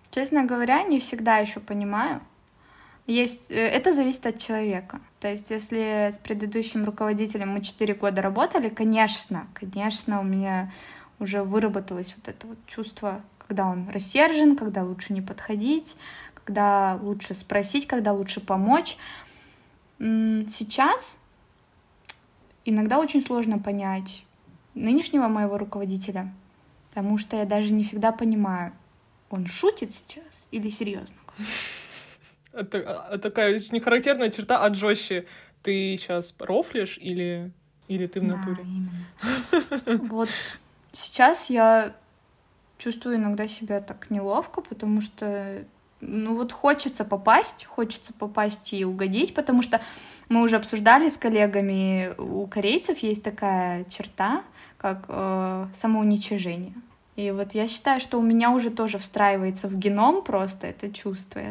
[0.09, 2.21] Честно говоря, не всегда еще понимаю,
[3.07, 4.99] есть, э, это зависит от человека.
[5.19, 10.71] То есть, если с предыдущим руководителем мы 4 года работали, конечно, конечно, у меня
[11.19, 15.95] уже выработалось вот это вот чувство, когда он рассержен, когда лучше не подходить,
[16.43, 18.97] когда лучше спросить, когда лучше помочь.
[19.99, 21.17] Сейчас
[22.65, 24.23] иногда очень сложно понять
[24.75, 26.31] нынешнего моего руководителя,
[26.89, 28.73] потому что я даже не всегда понимаю,
[29.29, 31.17] он шутит сейчас или серьезно.
[32.57, 35.25] Это, а, такая очень характерная черта от жестче.
[35.63, 37.51] Ты сейчас рофлишь или,
[37.87, 38.57] или ты в натуре?
[38.57, 40.07] Да, именно.
[40.09, 40.29] Вот
[40.93, 41.93] сейчас я
[42.77, 45.63] чувствую иногда себя так неловко, потому что
[45.99, 49.81] ну вот хочется попасть, хочется попасть и угодить, потому что
[50.29, 54.43] мы уже обсуждали с коллегами, у корейцев есть такая черта,
[54.77, 56.73] как э, самоуничижение.
[57.15, 61.41] И вот я считаю, что у меня уже тоже встраивается в геном просто это чувство.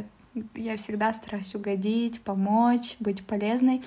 [0.55, 3.83] Я всегда стараюсь угодить, помочь, быть полезной.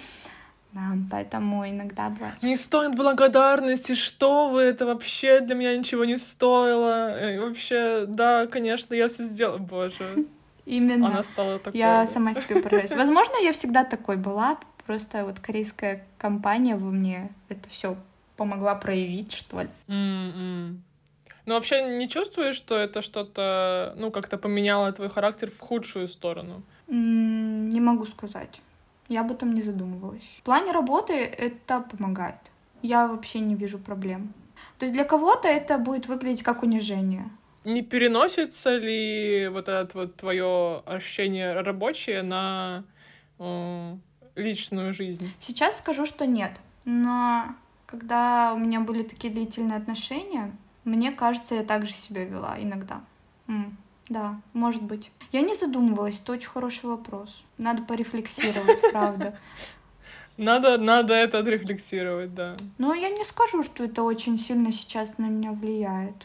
[0.71, 2.43] Да, поэтому иногда бывает.
[2.43, 7.33] Не стоит благодарности, что вы, это вообще для меня ничего не стоило.
[7.33, 10.27] И вообще, да, конечно, я все сделала, боже.
[10.65, 11.07] Именно.
[11.07, 11.79] Она стала такой.
[11.79, 12.91] Я сама себе поражаюсь.
[12.91, 17.97] Возможно, я всегда такой была, просто вот корейская компания во мне это все
[18.37, 19.69] помогла проявить, что ли.
[19.87, 20.77] Mm-mm.
[21.49, 26.61] Ну, вообще не чувствуешь, что это что-то, ну, как-то поменяло твой характер в худшую сторону?
[26.87, 28.61] Mm, не могу сказать.
[29.07, 30.29] Я об этом не задумывалась.
[30.37, 32.35] В плане работы это помогает.
[32.83, 34.31] Я вообще не вижу проблем.
[34.77, 37.31] То есть для кого-то это будет выглядеть как унижение.
[37.65, 42.83] Не переносится ли вот это вот твое ощущение рабочее на
[43.39, 43.95] э,
[44.35, 45.33] личную жизнь?
[45.39, 46.51] Сейчас скажу, что нет.
[46.85, 47.55] Но
[47.87, 53.01] когда у меня были такие длительные отношения, мне кажется, я также себя вела иногда.
[53.47, 55.11] М, да, может быть.
[55.31, 57.43] Я не задумывалась, это очень хороший вопрос.
[57.57, 59.37] Надо порефлексировать, правда.
[60.37, 62.55] Надо, надо это отрефлексировать, да.
[62.77, 66.15] Но я не скажу, что это очень сильно сейчас на меня влияет.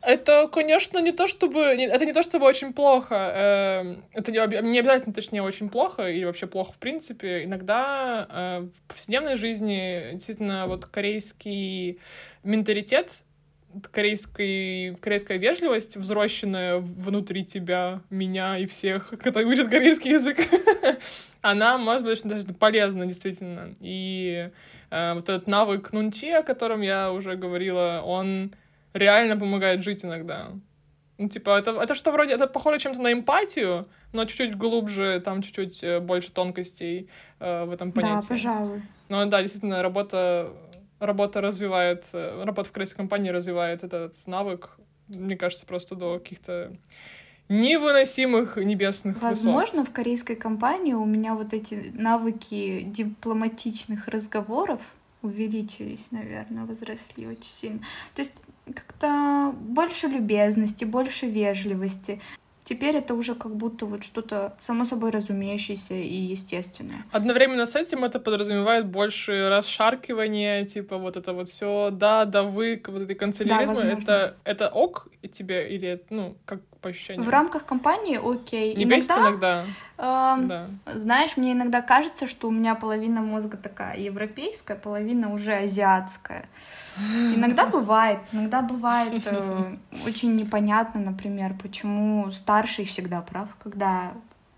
[0.00, 1.60] Это, конечно, не то чтобы...
[1.60, 3.14] Это не то чтобы очень плохо.
[3.14, 7.44] Эм, это не обязательно, точнее, очень плохо, или вообще плохо в принципе.
[7.44, 11.98] Иногда э, в повседневной жизни действительно вот корейский
[12.42, 13.22] менталитет
[13.90, 20.38] корейской, корейская вежливость, взросшенная внутри тебя, меня и всех, кто учат корейский язык,
[21.42, 23.74] она может быть очень даже полезна, действительно.
[23.80, 24.50] И
[24.90, 28.52] э, вот этот навык нунти, о котором я уже говорила, он
[28.94, 30.50] реально помогает жить иногда.
[31.18, 35.42] Ну, типа, это, это что вроде, это похоже чем-то на эмпатию, но чуть-чуть глубже, там
[35.42, 37.08] чуть-чуть э, больше тонкостей
[37.38, 38.28] э, в этом понятии.
[38.28, 38.82] Да, пожалуй.
[39.08, 40.52] Но да, действительно, работа
[41.02, 44.70] работа развивает, э, работа в корейской компании развивает этот навык,
[45.08, 46.72] мне кажется, просто до каких-то
[47.48, 49.88] невыносимых небесных Возможно, высот.
[49.88, 54.80] в корейской компании у меня вот эти навыки дипломатичных разговоров
[55.22, 57.78] увеличились, наверное, возросли очень сильно.
[58.14, 62.20] То есть как-то больше любезности, больше вежливости.
[62.72, 67.04] Теперь это уже как будто вот что-то само собой разумеющееся и естественное.
[67.12, 72.82] Одновременно с этим это подразумевает больше расшаркивание, типа вот это вот все да, да, вы,
[72.86, 73.76] вот этой канцеляризма.
[73.76, 77.24] Да, это, это ок тебе или, ну, как по ощущениям?
[77.24, 78.74] В рамках компании окей.
[78.74, 79.64] Не иногда, иногда?
[79.96, 80.66] Эм, да.
[80.86, 86.44] Знаешь, мне иногда кажется, что у меня половина мозга такая европейская, половина уже азиатская.
[87.34, 94.12] Иногда бывает, иногда бывает э, очень непонятно, например, почему старший всегда прав, когда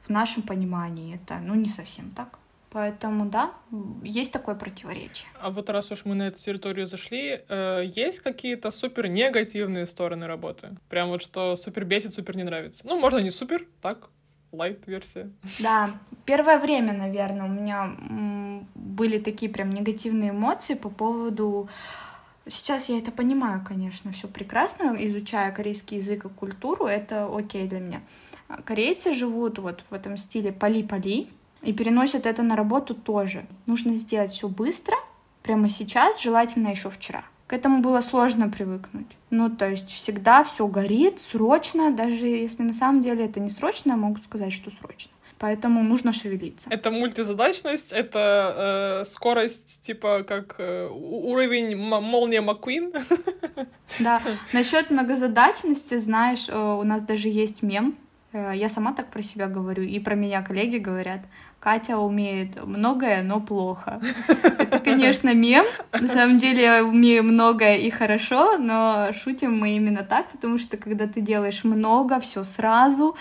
[0.06, 2.38] в нашем понимании это, ну, не совсем так.
[2.74, 3.52] Поэтому, да,
[4.02, 5.28] есть такое противоречие.
[5.40, 10.26] А вот раз уж мы на эту территорию зашли, э, есть какие-то супер негативные стороны
[10.26, 10.70] работы?
[10.88, 12.84] Прям вот что супер бесит, супер не нравится.
[12.84, 14.10] Ну, можно не супер, так,
[14.50, 15.30] лайт-версия.
[15.60, 15.90] Да,
[16.24, 17.92] первое время, наверное, у меня
[18.74, 21.68] были такие прям негативные эмоции по поводу
[22.46, 27.80] Сейчас я это понимаю, конечно, все прекрасно, изучая корейский язык и культуру, это окей для
[27.80, 28.02] меня.
[28.66, 31.28] Корейцы живут вот в этом стиле пали-пали
[31.64, 33.46] и переносят это на работу тоже.
[33.66, 34.96] Нужно сделать все быстро,
[35.42, 37.24] прямо сейчас, желательно еще вчера.
[37.46, 39.06] К этому было сложно привыкнуть.
[39.30, 43.90] Ну, то есть всегда все горит, срочно, даже если на самом деле это не срочно,
[43.90, 45.10] я могу сказать, что срочно
[45.44, 46.70] поэтому нужно шевелиться.
[46.70, 52.92] Это мультизадачность, это э, скорость, типа, как э, уровень молния Маккуин.
[54.00, 54.20] Да,
[54.52, 57.94] насчет многозадачности, знаешь, э, у нас даже есть мем,
[58.32, 61.20] э, я сама так про себя говорю, и про меня коллеги говорят,
[61.64, 63.98] Катя умеет многое, но плохо.
[64.58, 65.64] Это, конечно, мем.
[65.98, 70.76] На самом деле я умею многое и хорошо, но шутим мы именно так, потому что
[70.76, 73.16] когда ты делаешь много, все сразу,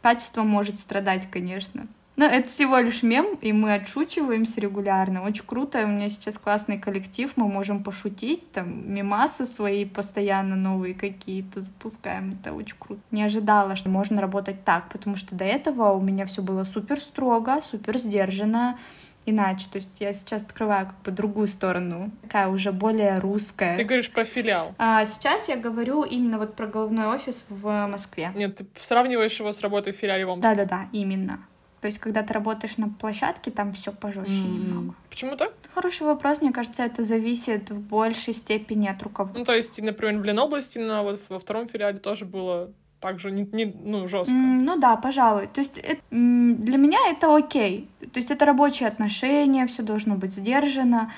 [0.00, 1.84] качество может страдать, конечно.
[2.16, 5.24] Но это всего лишь мем, и мы отшучиваемся регулярно.
[5.24, 10.94] Очень круто, у меня сейчас классный коллектив, мы можем пошутить, там, мемасы свои постоянно новые
[10.94, 13.00] какие-то запускаем, это очень круто.
[13.10, 17.00] Не ожидала, что можно работать так, потому что до этого у меня все было супер
[17.00, 18.78] строго, супер сдержанно,
[19.26, 19.66] иначе.
[19.70, 23.76] То есть я сейчас открываю как бы другую сторону, такая уже более русская.
[23.76, 24.74] Ты говоришь про филиал.
[24.78, 28.30] А сейчас я говорю именно вот про головной офис в Москве.
[28.34, 30.48] Нет, ты сравниваешь его с работой в филиале в Омске.
[30.48, 31.40] Да-да-да, именно.
[31.84, 34.58] То есть, когда ты работаешь на площадке, там все пожестче mm-hmm.
[34.58, 34.94] немного.
[35.10, 35.52] Почему так?
[35.74, 36.40] Хороший вопрос.
[36.40, 39.38] Мне кажется, это зависит в большей степени от руководства.
[39.38, 42.70] Ну, то есть, например, в Ленобласти на вот во втором филиале тоже было
[43.00, 44.32] также не, не ну, жестко.
[44.32, 45.46] Mm, ну да, пожалуй.
[45.48, 47.86] То есть это, для меня это окей.
[48.00, 51.12] То есть это рабочие отношения, все должно быть сдержано,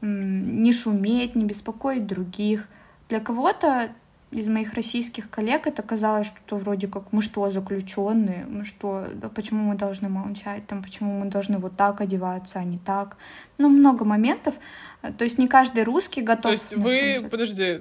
[0.00, 2.66] не шуметь, не беспокоить других.
[3.08, 3.92] Для кого-то
[4.30, 9.28] из моих российских коллег это казалось что-то вроде как мы что, заключенные, мы что, да,
[9.28, 13.16] почему мы должны молчать, там, почему мы должны вот так одеваться, а не так.
[13.58, 14.54] Ну, много моментов.
[15.18, 16.42] То есть не каждый русский готов.
[16.42, 17.80] То есть вы, подожди,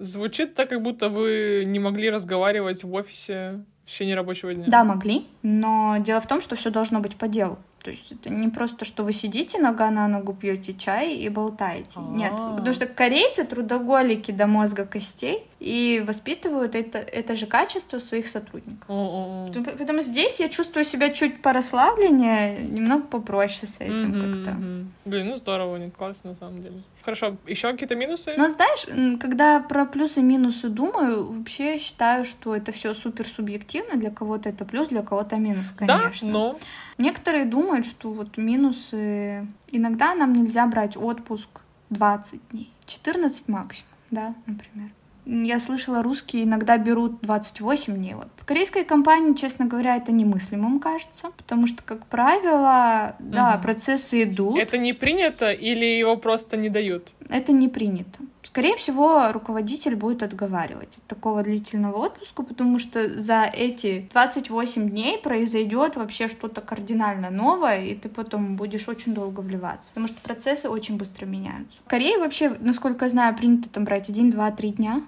[0.00, 4.64] Звучит так, как будто вы не могли разговаривать в офисе в течение рабочего дня.
[4.66, 7.58] Да, могли, но дело в том, что все должно быть по делу.
[7.82, 11.92] То есть это не просто, что вы сидите нога на ногу, пьете чай и болтаете.
[11.96, 12.16] А-а-а.
[12.16, 18.28] Нет, потому что корейцы трудоголики до мозга костей и воспитывают это, это же качество своих
[18.28, 18.84] сотрудников.
[18.88, 19.52] А-а-а.
[19.76, 24.60] Поэтому здесь я чувствую себя чуть порасслабленнее, немного попроще с этим mm-hmm, как-то.
[25.06, 26.82] Блин, ну здорово, нет, классно на самом деле.
[27.02, 28.34] Хорошо, еще какие-то минусы?
[28.36, 33.98] Ну, знаешь, когда про плюсы и минусы думаю, вообще считаю, что это все супер субъективно.
[33.98, 36.28] Для кого-то это плюс, для кого-то минус, конечно.
[36.28, 36.58] Да, но...
[37.00, 39.46] Некоторые думают, что вот минусы...
[39.72, 41.48] Иногда нам нельзя брать отпуск
[41.88, 44.90] 20 дней, 14 максимум, да, например.
[45.24, 48.14] Я слышала, русские иногда берут 28 дней.
[48.14, 48.28] Вот.
[48.36, 53.62] В корейской компании, честно говоря, это немыслимым кажется, потому что, как правило, да, угу.
[53.62, 54.58] процессы идут.
[54.58, 57.12] Это не принято или его просто не дают?
[57.28, 58.18] Это не принято.
[58.50, 65.18] Скорее всего, руководитель будет отговаривать от такого длительного отпуска, потому что за эти 28 дней
[65.18, 70.68] произойдет вообще что-то кардинально новое, и ты потом будешь очень долго вливаться, потому что процессы
[70.68, 71.78] очень быстро меняются.
[71.86, 75.02] В Корее вообще, насколько я знаю, принято там брать 1, 2, 3 дня.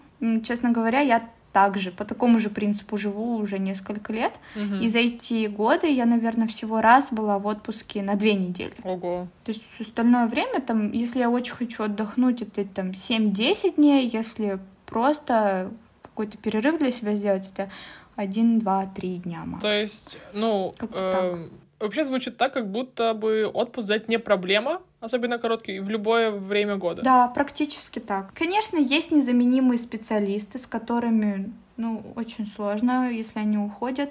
[0.44, 4.32] Честно говоря, я также по такому же принципу живу уже несколько лет.
[4.56, 4.76] Угу.
[4.76, 8.74] И за эти годы я, наверное, всего раз была в отпуске на две недели.
[8.82, 9.28] Ого.
[9.44, 14.58] То есть остальное время, там, если я очень хочу отдохнуть, это там 7-10 дней, если
[14.86, 15.70] просто
[16.02, 17.70] какой-то перерыв для себя сделать, это
[18.16, 19.60] один, два, три дня максимум.
[19.60, 21.48] То есть, ну, э,
[21.80, 26.76] вообще звучит так, как будто бы отпуск взять не проблема, особенно короткий, в любое время
[26.76, 27.02] года.
[27.02, 28.32] Да, практически так.
[28.34, 34.10] Конечно, есть незаменимые специалисты, с которыми, ну, очень сложно, если они уходят,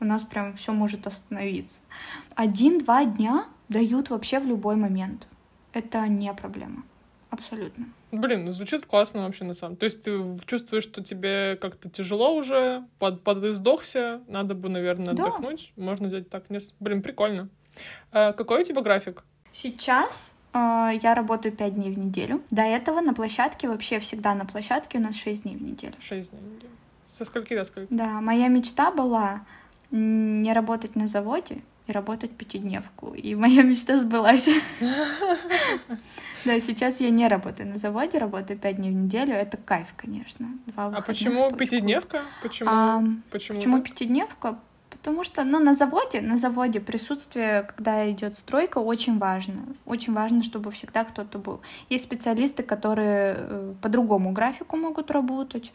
[0.00, 1.82] у нас прям все может остановиться.
[2.34, 5.26] Один-два дня дают вообще в любой момент.
[5.72, 6.82] Это не проблема.
[7.30, 7.86] абсолютно.
[8.10, 9.76] Блин, ну звучит классно вообще на самом.
[9.76, 15.12] То есть ты чувствуешь, что тебе как-то тяжело уже, под, под издохся, надо бы, наверное,
[15.14, 15.24] Да.
[15.24, 15.72] отдохнуть.
[15.76, 16.44] Можно делать так.
[16.80, 17.50] Блин, прикольно.
[18.12, 19.24] А какой у тебя график?
[19.52, 22.42] Сейчас э, я работаю 5 дней в неделю.
[22.50, 25.94] До этого на площадке, вообще всегда на площадке у нас 6 дней в неделю.
[26.00, 26.40] Шесть дней.
[26.40, 26.72] в неделю.
[27.06, 27.92] Со скольки до скольки?
[27.92, 29.40] Да, моя мечта была
[29.90, 33.14] не работать на заводе и работать пятидневку.
[33.14, 34.48] И моя мечта сбылась.
[36.44, 39.32] Да, сейчас я не работаю на заводе, работаю 5 дней в неделю.
[39.34, 40.48] Это кайф, конечно.
[40.76, 42.22] А почему пятидневка?
[42.42, 43.18] Почему?
[43.30, 43.82] Почему?
[43.82, 44.58] Пятидневка?
[44.98, 49.62] Потому что, ну, на заводе, на заводе присутствие, когда идет стройка, очень важно.
[49.86, 51.60] Очень важно, чтобы всегда кто-то был.
[51.88, 55.72] Есть специалисты, которые э, по другому графику могут работать,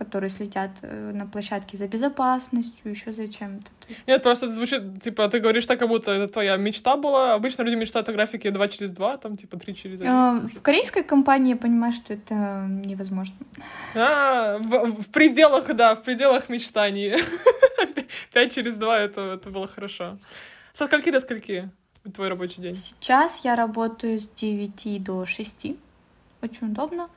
[0.00, 3.70] которые следят э, на площадке за безопасностью, еще за чем-то.
[3.80, 6.96] То есть, Нет, просто это звучит, типа, ты говоришь так, как будто это твоя мечта
[6.96, 7.34] была.
[7.34, 10.12] Обычно люди мечтают о графике 2 через 2, там, типа, 3 через 1.
[10.12, 13.36] э, В корейской компании я понимаю, что это невозможно.
[13.94, 17.14] А, в, в пределах, да, в пределах мечтаний.
[18.32, 20.16] 5 через 2 это, это было хорошо.
[20.72, 21.68] Со скольки до скольки
[22.14, 22.74] твой рабочий день?
[22.74, 25.66] Сейчас я работаю с 9 до 6.
[26.42, 27.08] Очень удобно.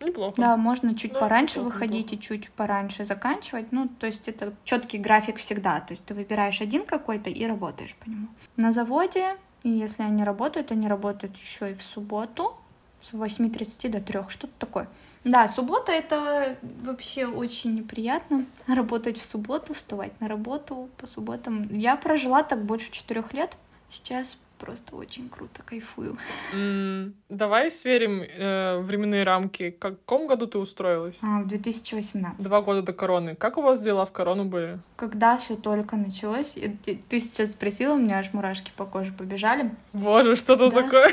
[0.00, 0.34] Неплохо.
[0.36, 3.72] Да, можно чуть Да, пораньше неплохо, выходить и чуть пораньше заканчивать.
[3.72, 5.80] Ну, то есть это четкий график всегда.
[5.80, 8.28] То есть ты выбираешь один какой-то и работаешь по нему.
[8.56, 12.54] На заводе, если они работают, они работают еще и в субботу
[13.00, 14.88] с 8.30 до 3, что-то такое.
[15.24, 18.46] Да, суббота это вообще очень неприятно.
[18.66, 21.68] Работать в субботу, вставать на работу по субботам.
[21.70, 23.56] Я прожила так больше четырех лет.
[23.88, 26.16] Сейчас просто очень круто, кайфую.
[26.54, 29.70] М, Давай сверим э, временные рамки.
[29.70, 31.16] В каком году ты устроилась?
[31.22, 32.42] А, в 2018.
[32.44, 33.34] Два года до короны.
[33.36, 34.78] Как у вас дела в корону были?
[34.96, 39.70] Когда все только началось, ты, ты сейчас спросила, у меня аж мурашки по коже побежали.
[39.92, 40.82] Боже, что тут Да.
[40.82, 41.12] такое?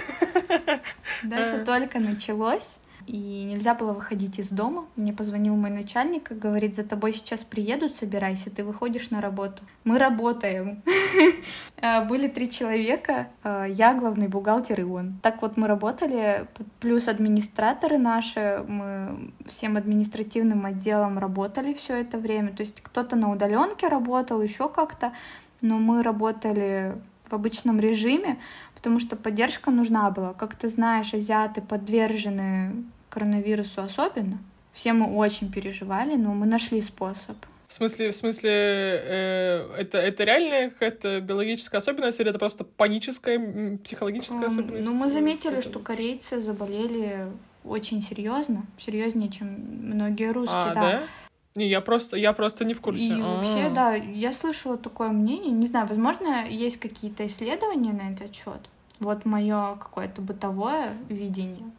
[1.21, 1.65] Когда все Ага.
[1.65, 4.85] только началось, и нельзя было выходить из дома.
[4.95, 9.63] Мне позвонил мой начальник и говорит, за тобой сейчас приедут, собирайся, ты выходишь на работу.
[9.83, 10.81] Мы работаем.
[11.81, 15.19] А, Были три человека, а, я главный бухгалтер и он.
[15.21, 16.47] Так вот мы работали,
[16.79, 22.53] плюс администраторы наши, мы всем административным отделом работали все это время.
[22.53, 25.11] То есть кто-то на удаленке работал, еще как-то,
[25.61, 26.95] но мы работали
[27.29, 28.39] в обычном режиме,
[28.75, 30.33] потому что поддержка нужна была.
[30.33, 32.85] Как ты знаешь, азиаты подвержены
[33.15, 34.37] коронавирусу особенно.
[34.73, 37.37] Все мы очень переживали, но мы нашли способ.
[37.69, 43.77] В смысле, в смысле, э, это, это реальная какая-то биологическая особенность или это просто паническая,
[43.83, 44.87] психологическая Эм, особенность?
[44.87, 47.27] Ну, мы заметили, что корейцы заболели
[47.63, 50.81] очень серьезно, серьезнее, чем многие русские, А, да.
[50.81, 51.03] да?
[51.55, 53.07] Не, я просто, я просто не в курсе.
[53.07, 53.37] И А.
[53.37, 55.51] вообще, да, я слышала такое мнение.
[55.51, 58.69] Не знаю, возможно, есть какие-то исследования на этот счет.
[58.99, 61.71] Вот мое какое-то бытовое видение,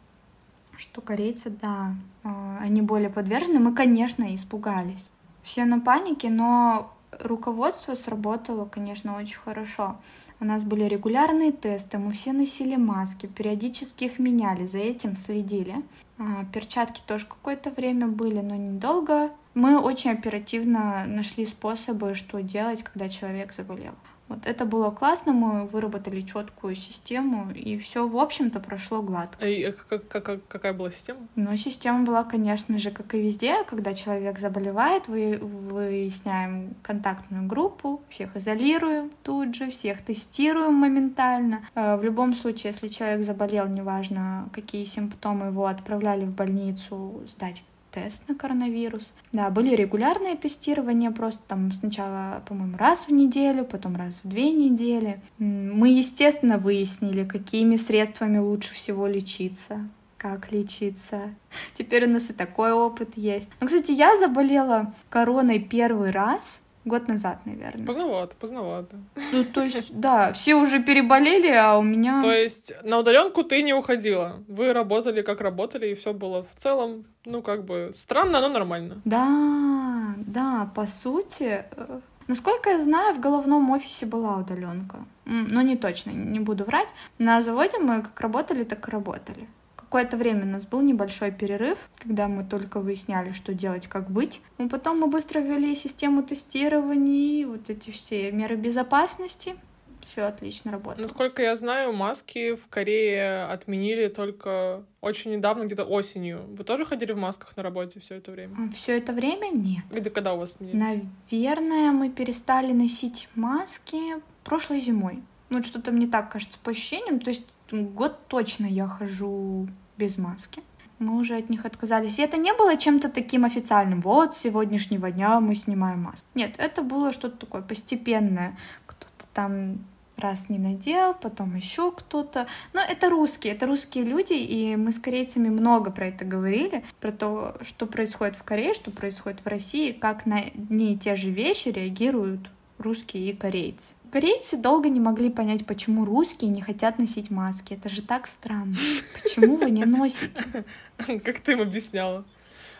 [0.77, 3.59] что корейцы, да, э, они более подвержены.
[3.59, 5.09] Мы, конечно, испугались.
[5.41, 9.97] Все на панике, но руководство сработало, конечно, очень хорошо.
[10.39, 15.75] У нас были регулярные тесты, мы все носили маски, периодически их меняли, за этим следили.
[16.19, 19.31] А, Перчатки тоже какое-то время были, но недолго.
[19.55, 23.93] Мы очень оперативно нашли способы, что делать, когда человек заболел.
[24.29, 29.47] Вот это было классно, мы выработали четкую систему, и все, в общем-то, прошло гладко.
[29.47, 31.19] И как- как- как- какая была система?
[31.35, 38.01] Но система была, конечно же, как и везде, когда человек заболевает, вы, выясняем контактную группу,
[38.09, 41.61] всех изолируем тут же, всех тестируем моментально.
[41.75, 47.63] Э, В любом случае, если человек заболел, неважно какие симптомы, его отправляли в больницу сдать
[47.97, 49.13] тест на коронавирус.
[49.31, 54.51] Да, были регулярные тестирования, просто там сначала, по-моему, раз в неделю, потом раз в две
[54.51, 55.19] недели.
[55.39, 61.33] Мы, естественно, выяснили, какими средствами лучше всего лечиться, как лечиться.
[61.73, 63.49] Теперь у нас и такой опыт есть.
[63.59, 67.85] Ну, кстати, я заболела короной первый раз год назад, наверное.
[67.85, 68.95] Поздновато, поздновато.
[69.31, 72.21] Ну, то есть, да, все уже переболели, а у меня...
[72.21, 74.43] То есть на удаленку ты не уходила.
[74.47, 79.01] Вы работали как работали, и все было в целом, ну, как бы странно, но нормально.
[79.05, 85.05] Да, да, по сути, э, насколько я знаю, в головном офисе была удаленка.
[85.25, 86.89] Но не точно, не буду врать.
[87.19, 89.47] На заводе мы как работали, так и работали.
[89.89, 94.41] Какое-то время у нас был небольшой перерыв, когда мы только выясняли, что делать, как быть.
[94.57, 99.55] Но потом мы быстро ввели систему тестирований, вот эти все меры безопасности.
[100.01, 101.01] Все отлично работало.
[101.01, 106.43] Насколько я знаю, маски в Корее отменили только очень недавно, где-то осенью.
[106.49, 108.69] Вы тоже ходили в масках на работе все это время?
[108.75, 109.83] Все это время нет.
[109.91, 111.05] Или когда у вас отменили?
[111.31, 113.97] Наверное, мы перестали носить маски
[114.43, 115.23] прошлой зимой.
[115.49, 117.19] Ну, что-то мне так кажется по ощущениям.
[117.21, 120.61] То есть год точно я хожу без маски.
[120.99, 122.17] Мы уже от них отказались.
[122.17, 124.01] И это не было чем-то таким официальным.
[124.01, 126.25] Вот, с сегодняшнего дня мы снимаем маску.
[126.33, 128.57] Нет, это было что-то такое постепенное.
[128.87, 129.79] Кто-то там
[130.17, 132.47] раз не надел, потом еще кто-то.
[132.73, 137.11] Но это русские, это русские люди, и мы с корейцами много про это говорили, про
[137.11, 141.29] то, что происходит в Корее, что происходит в России, как на одни и те же
[141.29, 142.49] вещи реагируют
[142.79, 143.93] русские и корейцы.
[144.11, 147.73] Корейцы долго не могли понять, почему русские не хотят носить маски.
[147.73, 148.75] Это же так странно.
[149.13, 150.65] Почему вы не носите?
[150.97, 152.25] Как ты им объясняла?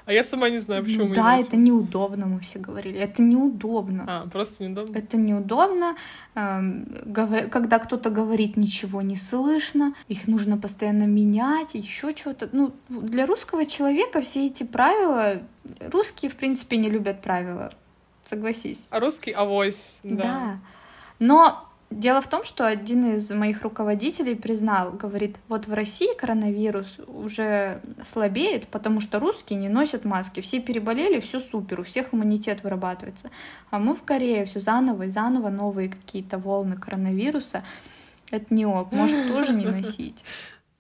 [0.08, 2.98] А я сама не знаю, почему ну, мы Да, не это неудобно, мы все говорили.
[2.98, 4.06] Это неудобно.
[4.08, 4.98] А, просто неудобно?
[4.98, 5.98] Это неудобно.
[6.34, 12.48] Когда кто-то говорит, ничего не слышно, их нужно постоянно менять, еще чего-то.
[12.54, 15.42] Ну, для русского человека все эти правила...
[15.82, 17.74] Русские, в принципе, не любят правила,
[18.24, 18.86] согласись.
[18.90, 20.24] А русский авось, да.
[20.24, 20.60] Да.
[21.20, 26.98] Но Дело в том, что один из моих руководителей признал, говорит, вот в России коронавирус
[27.08, 32.62] уже слабеет, потому что русские не носят маски, все переболели, все супер, у всех иммунитет
[32.62, 33.32] вырабатывается.
[33.72, 37.64] А мы в Корее все заново и заново новые какие-то волны коронавируса.
[38.32, 40.26] Это не ок, может тоже не носить.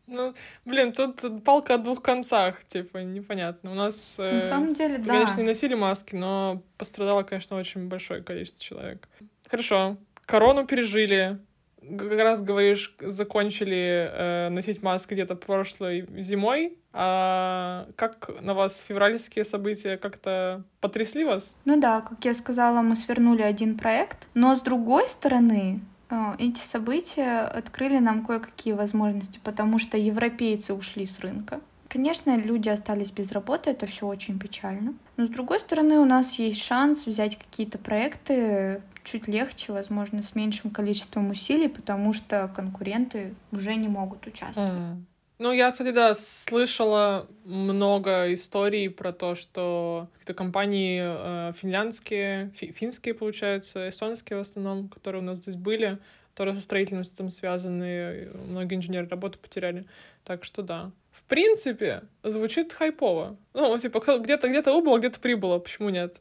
[0.08, 0.34] Ну,
[0.66, 3.72] блин, тут палка о двух концах, типа, непонятно.
[3.72, 5.14] У нас, На самом деле, да.
[5.14, 9.08] конечно, не носили маски, но пострадало, конечно, очень большое количество человек.
[9.50, 9.98] Хорошо,
[10.28, 11.40] корону пережили,
[11.82, 16.78] как раз говоришь, закончили э, носить маски где-то прошлой зимой.
[16.94, 21.56] А как на вас февральские события как-то потрясли вас?
[21.66, 26.60] Ну да, как я сказала, мы свернули один проект, но с другой стороны, э, эти
[26.60, 31.62] события открыли нам кое-какие возможности, потому что европейцы ушли с рынка.
[31.88, 34.94] Конечно, люди остались без работы, это все очень печально.
[35.16, 40.36] Но с другой стороны, у нас есть шанс взять какие-то проекты, чуть легче, возможно, с
[40.36, 44.72] меньшим количеством усилий, потому что конкуренты уже не могут участвовать.
[44.72, 45.04] Mm.
[45.40, 52.72] Ну, я, кстати, да, слышала много историй про то, что какие-то компании э, финляндские, фи
[52.72, 56.00] финские, получается, эстонские в основном, которые у нас здесь были,
[56.38, 59.88] которые со строительством связаны, многие инженеры работу потеряли.
[60.24, 60.92] Так что да.
[61.10, 63.38] В принципе, звучит хайпово.
[63.56, 65.58] Ну, типа, где-то где-то убыло, где-то прибыло.
[65.58, 66.20] Почему нет?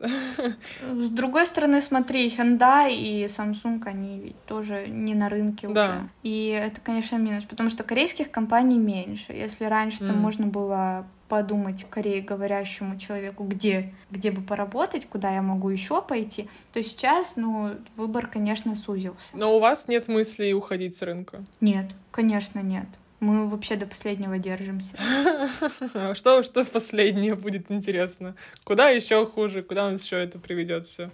[0.81, 5.85] С другой стороны, смотри, Hyundai и Samsung, они ведь тоже не на рынке да.
[5.85, 6.09] уже.
[6.23, 9.35] И это, конечно, минус, потому что корейских компаний меньше.
[9.35, 10.07] Если раньше mm.
[10.07, 16.03] там можно было подумать Корее говорящему человеку, где, где бы поработать, куда я могу еще
[16.03, 19.37] пойти, то сейчас, ну, выбор, конечно, сузился.
[19.37, 21.43] Но у вас нет мыслей уходить с рынка?
[21.61, 22.87] Нет, конечно, нет.
[23.21, 24.97] Мы вообще до последнего держимся.
[26.15, 28.37] Что, что последнее будет интересно?
[28.65, 29.63] Куда еще хуже?
[29.63, 31.11] Куда нас еще это приведет все?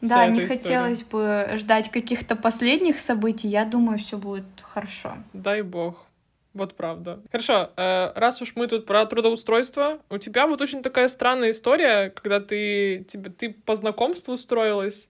[0.00, 0.58] Да, не история.
[0.58, 3.48] хотелось бы ждать каких-то последних событий.
[3.48, 5.18] Я думаю, все будет хорошо.
[5.32, 6.06] Дай бог.
[6.54, 7.20] Вот правда.
[7.30, 12.10] Хорошо, э, раз уж мы тут про трудоустройство, у тебя вот очень такая странная история,
[12.10, 15.08] когда ты, тебе, ты по знакомству устроилась,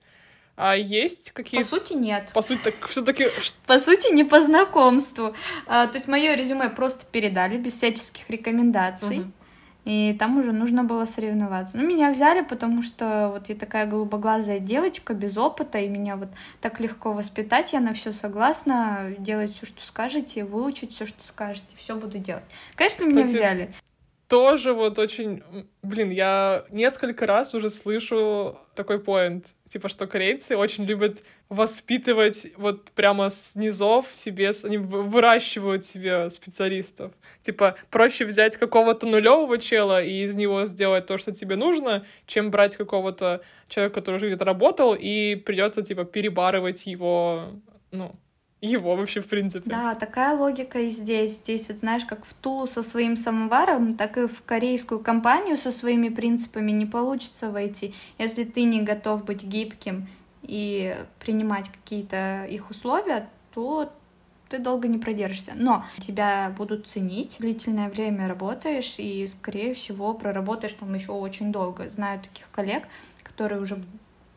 [0.55, 1.69] а есть какие-то...
[1.69, 2.31] По сути, нет.
[2.33, 3.27] По сути, так все-таки...
[3.67, 5.35] По сути, не по знакомству.
[5.67, 9.21] А, то есть мое резюме просто передали без всяческих рекомендаций.
[9.21, 9.33] Угу.
[9.85, 11.77] И там уже нужно было соревноваться.
[11.77, 16.29] Ну, меня взяли, потому что вот я такая голубоглазая девочка, без опыта, и меня вот
[16.61, 21.77] так легко воспитать, я на все согласна, делать все, что скажете, выучить все, что скажете,
[21.77, 22.45] все буду делать.
[22.77, 23.75] Конечно, Кстати, меня взяли.
[24.29, 25.43] Тоже вот очень...
[25.83, 32.93] Блин, я несколько раз уже слышу такой поинт типа, что корейцы очень любят воспитывать вот
[32.93, 37.13] прямо с низов себе, они выращивают себе специалистов.
[37.41, 42.51] Типа, проще взять какого-то нулевого чела и из него сделать то, что тебе нужно, чем
[42.51, 47.53] брать какого-то человека, который уже где-то работал, и придется, типа, перебарывать его,
[47.91, 48.15] ну,
[48.63, 49.69] его вообще, в принципе.
[49.69, 51.39] Да, такая логика и здесь.
[51.39, 55.73] Здесь вот знаешь, как в Тулу со своим самоваром, так и в корейскую компанию со
[55.73, 60.09] своими принципами не получится войти, если ты не готов быть гибким
[60.43, 63.93] и принимать какие-то их условия, то
[64.49, 65.53] ты долго не продержишься.
[65.57, 71.91] Но тебя будут ценить, длительное время работаешь, и, скорее всего, проработаешь там еще очень долго.
[71.91, 72.85] Знаю таких коллег,
[73.25, 73.83] которые уже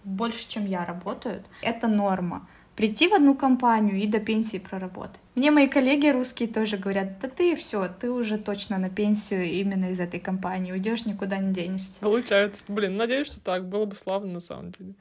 [0.04, 1.46] больше, чем я, работают.
[1.62, 5.20] Это норма прийти в одну компанию и до пенсии проработать.
[5.36, 9.92] Мне мои коллеги русские тоже говорят, да ты все, ты уже точно на пенсию именно
[9.92, 12.00] из этой компании, уйдешь, никуда не денешься.
[12.02, 12.64] Получается.
[12.68, 14.94] Блин, надеюсь, что так, было бы славно на самом деле.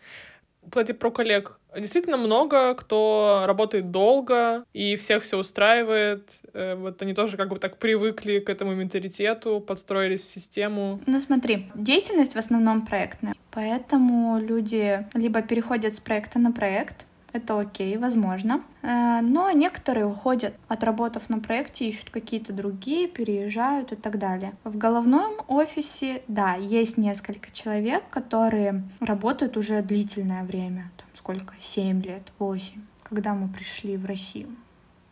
[0.68, 1.59] Кстати, про коллег.
[1.77, 6.41] Действительно много, кто работает долго, и всех все устраивает.
[6.53, 11.01] Э, вот они тоже как бы так привыкли к этому менталитету, подстроились в систему.
[11.07, 17.59] Ну смотри, деятельность в основном проектная, поэтому люди либо переходят с проекта на проект, это
[17.59, 18.62] окей, возможно.
[18.82, 24.55] Э, но некоторые уходят, отработав на проекте, ищут какие-то другие, переезжают и так далее.
[24.62, 32.03] В головном офисе, да, есть несколько человек, которые работают уже длительное время, там сколько, 7
[32.03, 34.49] лет, 8, когда мы пришли в Россию.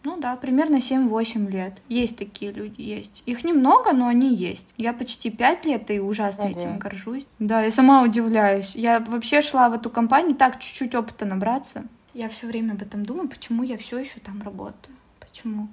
[0.05, 1.81] Ну да, примерно 7-8 лет.
[1.89, 3.23] Есть такие люди, есть.
[3.27, 4.75] Их немного, но они есть.
[4.77, 6.59] Я почти 5 лет и ужасно Ого.
[6.59, 7.27] этим горжусь.
[7.39, 8.75] Да, я сама удивляюсь.
[8.75, 11.85] Я вообще шла в эту компанию так чуть-чуть опыта набраться.
[12.15, 14.95] Я все время об этом думаю, почему я все еще там работаю.
[15.21, 15.69] Почему?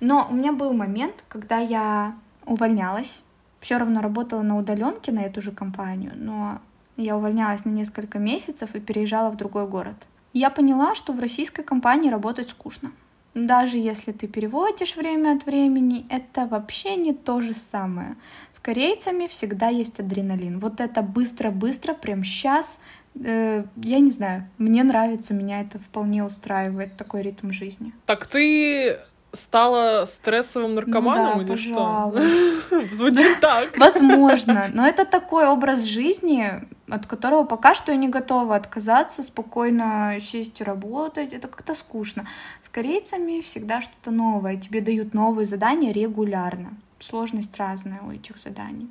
[0.00, 2.14] Но у меня был момент, когда я
[2.44, 3.22] увольнялась.
[3.60, 6.60] Все равно работала на удаленке на эту же компанию, но
[6.96, 9.96] я увольнялась на несколько месяцев и переезжала в другой город.
[10.32, 12.92] я поняла, что в российской компании работать скучно.
[13.34, 18.16] Даже если ты переводишь время от времени, это вообще не то же самое.
[18.52, 20.58] С корейцами всегда есть адреналин.
[20.58, 22.80] Вот это быстро-быстро, прям сейчас,
[23.24, 27.92] э, я не знаю, мне нравится, меня это вполне устраивает, такой ритм жизни.
[28.06, 28.98] Так ты
[29.32, 32.20] стала стрессовым наркоманом ну да, или пожалуй.
[32.68, 32.86] что?
[32.94, 33.76] Звучит так.
[33.76, 40.16] Возможно, но это такой образ жизни, от которого пока что я не готова отказаться, спокойно
[40.20, 41.32] сесть и работать.
[41.32, 42.26] Это как-то скучно.
[42.62, 44.56] С корейцами всегда что-то новое.
[44.56, 46.70] Тебе дают новые задания регулярно.
[46.98, 48.88] Сложность разная у этих заданий.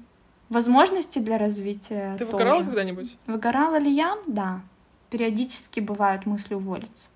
[0.49, 2.31] Возможности для развития Ты тоже.
[2.37, 3.17] выгорала когда-нибудь?
[3.27, 4.17] Выгорала ли я?
[4.27, 4.61] Да.
[5.09, 7.09] Периодически бывают мысли уволиться.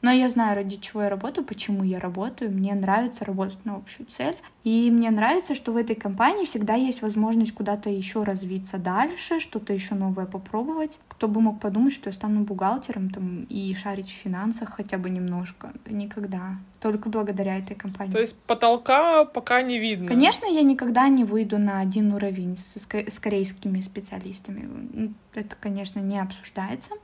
[0.00, 2.52] Но я знаю, ради чего я работаю, почему я работаю.
[2.52, 4.36] Мне нравится работать на общую цель.
[4.62, 9.72] И мне нравится, что в этой компании всегда есть возможность куда-то еще развиться дальше, что-то
[9.72, 10.98] еще новое попробовать.
[11.08, 15.10] Кто бы мог подумать, что я стану бухгалтером там, и шарить в финансах хотя бы
[15.10, 15.72] немножко.
[15.86, 16.58] Никогда.
[16.80, 18.12] Только благодаря этой компании.
[18.12, 20.06] То есть потолка пока не видно?
[20.06, 25.12] Конечно, я никогда не выйду на один уровень с, с корейскими специалистами.
[25.34, 26.94] Это, конечно, не обсуждается.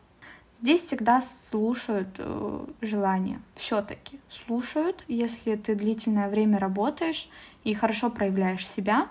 [0.64, 5.04] Здесь всегда слушают э, желания, все-таки слушают.
[5.08, 7.28] Если ты длительное время работаешь
[7.64, 9.08] и хорошо проявляешь себя,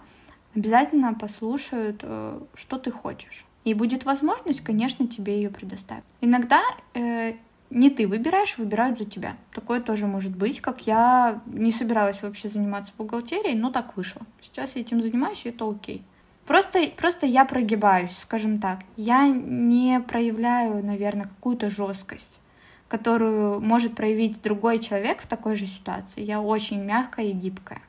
[0.55, 3.45] обязательно послушают, э, что ты хочешь.
[3.65, 6.03] И будет возможность, конечно, тебе ее предоставить.
[6.21, 6.59] Иногда
[6.95, 7.33] э,
[7.69, 9.37] не ты выбираешь, выбирают за тебя.
[9.53, 14.23] Такое тоже может быть, как я не собиралась вообще заниматься бухгалтерией, но так вышло.
[14.41, 16.03] Сейчас я этим занимаюсь, и это окей.
[16.45, 18.79] Просто, просто я прогибаюсь, скажем так.
[18.97, 22.41] Я не проявляю, наверное, какую-то жесткость,
[22.89, 26.21] которую может проявить другой человек в такой же ситуации.
[26.21, 27.81] Я очень мягкая и гибкая.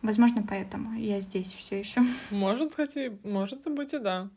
[0.00, 2.02] Возможно, поэтому я здесь все еще.
[2.30, 4.28] Может, хотя, может быть и да.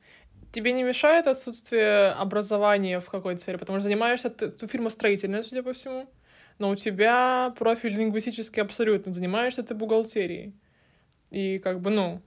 [0.52, 5.44] Тебе не мешает отсутствие образования в какой-то сфере, потому что занимаешься ты, ты фирма строительная,
[5.44, 6.10] судя по всему,
[6.58, 10.54] но у тебя профиль лингвистический абсолютно, занимаешься ты бухгалтерией.
[11.30, 12.22] И как бы, ну,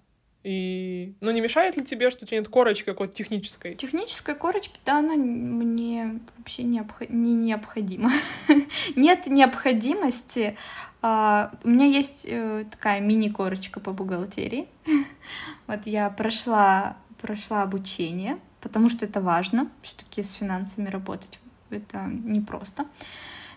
[0.45, 1.15] и...
[1.23, 3.75] Ну, не мешает ли тебе, что у тебя нет корочки какой-то технической?
[3.75, 7.01] Технической корочки, да, она мне вообще необх...
[7.09, 8.13] не необходима.
[8.97, 10.57] нет необходимости.
[11.03, 14.69] Uh, у меня есть uh, такая мини-корочка по бухгалтерии.
[15.67, 21.41] вот я прошла, прошла обучение, потому что это важно, все-таки с финансами работать.
[21.71, 22.87] Это непросто.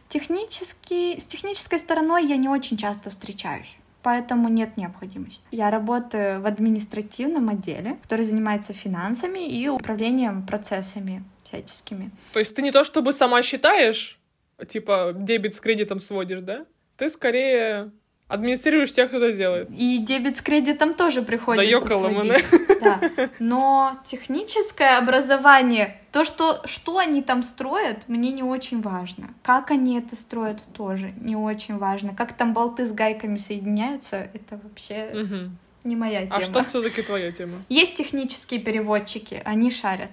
[0.09, 3.77] Технически, с технической стороной я не очень часто встречаюсь
[4.07, 5.41] поэтому нет необходимости.
[5.51, 12.11] Я работаю в административном отделе, который занимается финансами и управлением процессами всяческими.
[12.31, 14.17] То есть ты не то чтобы сама считаешь,
[14.65, 16.65] типа дебет с кредитом сводишь, да?
[16.95, 17.91] Ты скорее
[18.27, 19.69] Администрируешь тех, кто это делает.
[19.71, 22.45] И дебет с кредитом тоже приходится да сводить.
[22.81, 22.99] Да.
[23.39, 29.29] Но техническое образование, то, что, что они там строят, мне не очень важно.
[29.43, 32.13] Как они это строят, тоже не очень важно.
[32.13, 35.51] Как там болты с гайками соединяются, это вообще угу.
[35.85, 36.35] не моя тема.
[36.35, 37.63] А что все-таки твоя тема?
[37.69, 40.11] Есть технические переводчики, они шарят.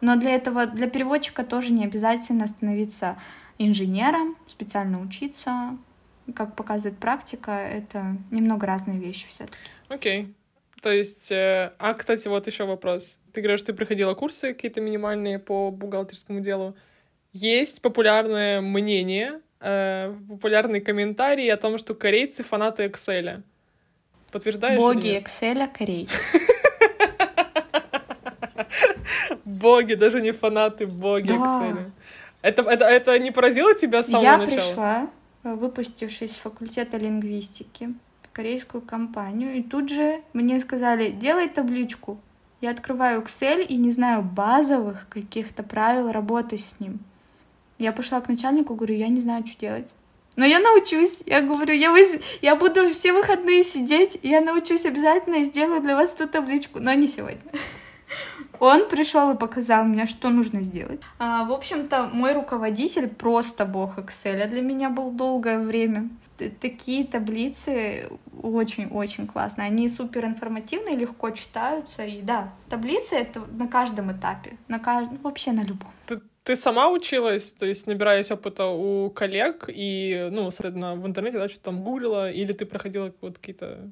[0.00, 3.16] Но для этого, для переводчика тоже не обязательно становиться
[3.58, 5.76] инженером, специально учиться,
[6.34, 9.58] как показывает практика, это немного разные вещи все-таки.
[9.88, 10.22] Окей.
[10.22, 10.34] Okay.
[10.82, 13.18] То есть, э, а, кстати, вот еще вопрос.
[13.32, 16.76] Ты говоришь, ты проходила курсы какие-то минимальные по бухгалтерскому делу.
[17.32, 23.42] Есть популярное мнение, э, популярные комментарии о том, что корейцы фанаты Excel.
[24.30, 24.78] Подтверждаешь?
[24.78, 26.14] Боги Excel, корейцы.
[29.44, 31.90] Боги, даже не фанаты, боги Excel.
[32.42, 34.54] Это, это, это не поразило тебя с самого Я начала?
[34.54, 35.10] Я пришла
[35.54, 42.18] выпустившись с факультета лингвистики в корейскую компанию, и тут же мне сказали, делай табличку.
[42.60, 46.98] Я открываю Excel и не знаю базовых каких-то правил работы с ним.
[47.78, 49.94] Я пошла к начальнику, говорю, я не знаю, что делать.
[50.36, 51.22] Но я научусь.
[51.26, 52.08] Я говорю, я, воз...
[52.42, 56.92] я буду все выходные сидеть, я научусь обязательно и сделаю для вас эту табличку, но
[56.92, 57.40] не сегодня.
[58.60, 61.00] Он пришел и показал мне, что нужно сделать.
[61.18, 66.08] А, в общем-то, мой руководитель просто бог Excel для меня был долгое время.
[66.60, 68.10] Такие таблицы
[68.42, 69.68] очень-очень классные.
[69.68, 72.04] Они супер информативные, легко читаются.
[72.04, 75.88] И да, таблицы это на каждом этапе, на каждом, вообще на любом.
[76.06, 81.38] Ты, ты сама училась, то есть набираясь опыта у коллег и, ну, соответственно, в интернете,
[81.38, 83.90] да, что-то там гуглила, или ты проходила вот какие-то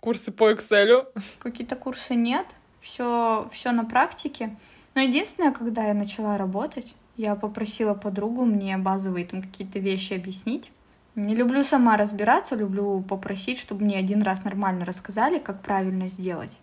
[0.00, 1.06] курсы по Excel?
[1.38, 2.46] Какие-то курсы нет,
[2.82, 4.54] все, все на практике.
[4.94, 10.70] Но единственное, когда я начала работать, я попросила подругу мне базовые там какие-то вещи объяснить.
[11.14, 16.58] Не люблю сама разбираться, люблю попросить, чтобы мне один раз нормально рассказали, как правильно сделать.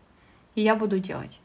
[0.55, 1.39] И я буду делать.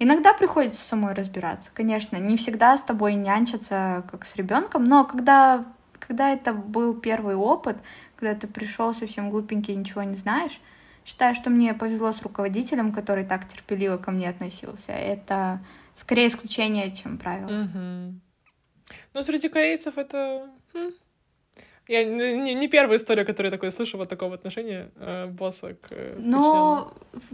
[0.00, 1.70] Иногда приходится самой разбираться.
[1.72, 5.64] Конечно, не всегда с тобой нянчатся, как с ребенком, но когда,
[5.98, 7.78] когда это был первый опыт,
[8.16, 10.60] когда ты пришел совсем глупенький ничего не знаешь,
[11.08, 14.92] Считаю, что мне повезло с руководителем, который так терпеливо ко мне относился.
[14.92, 15.58] Это
[15.94, 17.62] скорее исключение, чем правило.
[17.62, 18.20] Угу.
[19.14, 20.50] Ну, среди корейцев это...
[20.74, 20.90] Хм.
[21.86, 25.86] Я не, не первая история, которую я такое слышу, вот такого отношения э, босса к
[25.92, 26.92] э, Но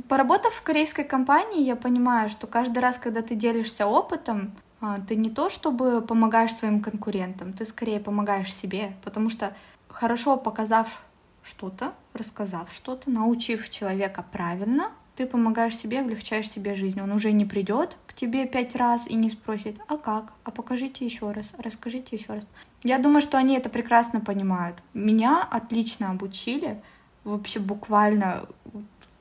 [0.09, 4.53] поработав в корейской компании, я понимаю, что каждый раз, когда ты делишься опытом,
[4.83, 9.53] э, ты не то чтобы помогаешь своим конкурентам, ты скорее помогаешь себе, потому что
[9.89, 11.03] хорошо показав
[11.45, 17.01] что-то, рассказав что-то, научив человека правильно, ты помогаешь себе, облегчаешь себе жизнь.
[17.01, 21.05] Он уже не придет к тебе пять раз и не спросит, а как, а покажите
[21.05, 22.47] еще раз, расскажите еще раз.
[22.83, 24.77] Я думаю, что они это прекрасно понимают.
[24.93, 26.83] Меня отлично обучили,
[27.23, 28.47] вообще буквально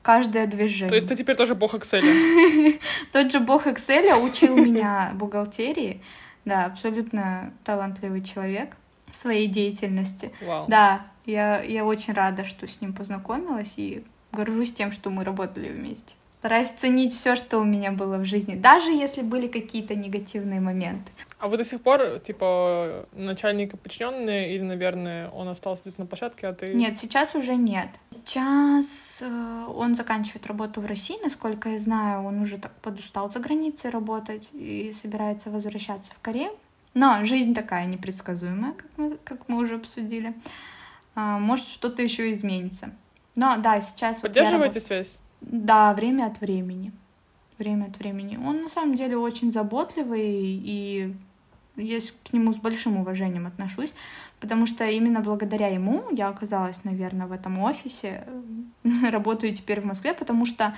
[0.02, 0.88] каждое движение.
[0.88, 2.02] То есть ты теперь тоже бог Excel?
[3.12, 6.02] Тот же бог Excel учил меня бухгалтерии.
[6.44, 8.76] Да, абсолютно талантливый человек
[9.14, 10.32] в своей деятельности.
[10.42, 10.64] Wow.
[10.68, 15.68] Да, я, я очень рада, что с ним познакомилась и горжусь тем, что мы работали
[15.68, 16.16] вместе.
[16.32, 21.10] Стараюсь ценить все, что у меня было в жизни, даже если были какие-то негативные моменты.
[21.38, 26.48] А вы до сих пор, типа, начальника подчиненные или, наверное, он остался где-то на площадке,
[26.48, 26.74] а ты...
[26.74, 27.88] Нет, сейчас уже нет.
[28.24, 33.38] Сейчас э, он заканчивает работу в России, насколько я знаю, он уже так подустал за
[33.38, 36.52] границей работать и собирается возвращаться в Корею.
[36.94, 40.34] Но жизнь такая непредсказуемая, как мы, как мы уже обсудили.
[41.14, 42.92] А, может, что-то еще изменится.
[43.34, 44.20] Но да, сейчас...
[44.20, 45.20] Поддерживаете вот связь?
[45.40, 46.92] Да, время от времени.
[47.58, 48.36] Время от времени.
[48.36, 51.14] Он на самом деле очень заботливый, и
[51.76, 53.94] я к нему с большим уважением отношусь,
[54.40, 58.24] потому что именно благодаря ему я оказалась, наверное, в этом офисе,
[59.10, 60.76] работаю теперь в Москве, потому что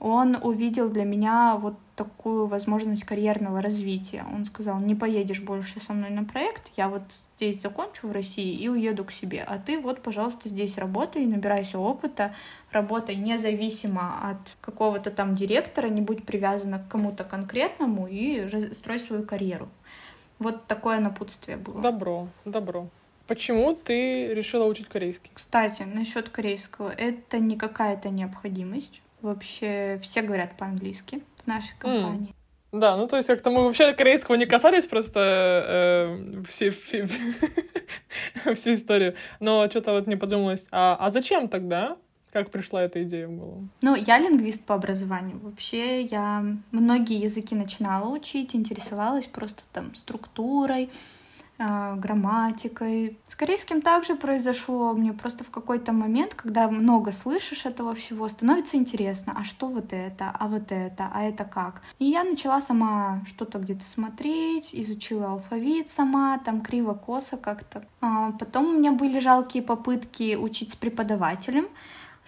[0.00, 4.24] он увидел для меня вот такую возможность карьерного развития.
[4.32, 7.02] Он сказал, не поедешь больше со мной на проект, я вот
[7.36, 11.78] здесь закончу в России и уеду к себе, а ты вот, пожалуйста, здесь работай, набирайся
[11.78, 12.34] опыта,
[12.70, 19.24] работай независимо от какого-то там директора, не будь привязана к кому-то конкретному и строй свою
[19.24, 19.68] карьеру.
[20.38, 21.80] Вот такое напутствие было.
[21.82, 22.88] Добро, добро.
[23.26, 25.30] Почему ты решила учить корейский?
[25.34, 29.02] Кстати, насчет корейского, это не какая-то необходимость.
[29.22, 32.28] Вообще все говорят по-английски в нашей компании.
[32.28, 32.34] Mm.
[32.70, 36.70] Да, ну то есть как-то мы вообще корейского не касались просто э, все,
[38.54, 39.14] всю историю.
[39.40, 41.96] Но что-то вот мне подумалось, а, а зачем тогда?
[42.30, 43.68] Как пришла эта идея в голову?
[43.80, 45.38] Ну, я лингвист по образованию.
[45.38, 50.90] Вообще, я многие языки начинала учить, интересовалась просто там структурой,
[51.58, 53.18] грамматикой.
[53.28, 54.92] С корейским также произошло.
[54.94, 59.92] Мне просто в какой-то момент, когда много слышишь этого всего, становится интересно, а что вот
[59.92, 61.82] это, а вот это, а это как.
[61.98, 67.84] И я начала сама что-то где-то смотреть, изучила алфавит сама, там криво-косо как-то.
[68.00, 71.66] А потом у меня были жалкие попытки учить с преподавателем.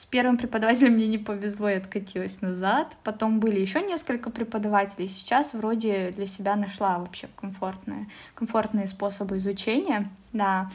[0.01, 2.96] С первым преподавателем мне не повезло, и откатилась назад.
[3.05, 5.09] Потом были еще несколько преподавателей.
[5.09, 10.11] Сейчас вроде для себя нашла вообще комфортные, комфортные способы изучения.
[10.32, 10.70] Да,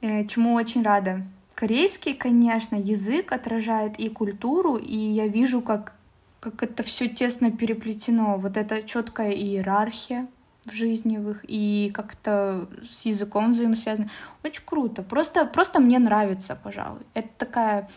[0.00, 1.22] э, чему очень рада.
[1.56, 5.94] Корейский, конечно, язык отражает и культуру, и я вижу, как,
[6.38, 8.36] как это все тесно переплетено.
[8.36, 10.28] Вот эта четкая иерархия
[10.66, 14.08] в жизни в их и как-то с языком взаимосвязано.
[14.44, 15.02] Очень круто.
[15.02, 17.00] Просто, просто мне нравится, пожалуй.
[17.14, 17.88] Это такая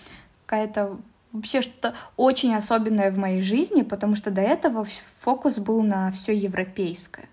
[0.46, 0.98] какая-то
[1.32, 4.86] вообще что-то очень особенное в моей жизни, потому что до этого
[5.20, 7.28] фокус был на все европейское.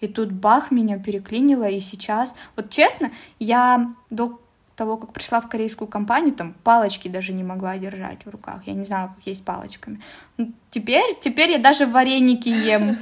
[0.00, 2.34] И тут бах, меня переклинило, и сейчас...
[2.56, 4.40] Вот честно, я до
[4.74, 8.62] того, как пришла в корейскую компанию, там палочки даже не могла держать в руках.
[8.64, 10.00] Я не знала, как есть палочками.
[10.38, 12.96] Ну, теперь, теперь я даже вареники ем.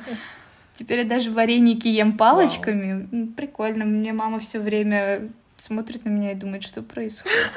[0.75, 3.09] Теперь я даже вареники ем палочками.
[3.13, 3.29] Вау.
[3.29, 3.85] Прикольно.
[3.85, 7.53] Мне мама все время смотрит на меня и думает, что происходит.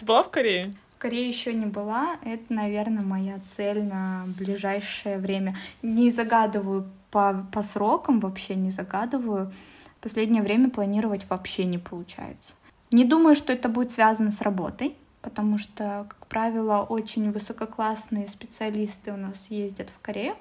[0.00, 0.72] Ты была в Корее?
[0.96, 2.16] Корее еще не была.
[2.24, 5.58] Это, наверное, моя цель на ближайшее время.
[5.82, 9.52] Не загадываю по, по срокам, вообще не загадываю.
[10.00, 12.54] Последнее время планировать вообще не получается.
[12.90, 19.12] Не думаю, что это будет связано с работой, потому что, как правило, очень высококлассные специалисты
[19.12, 20.34] у нас ездят в Корею.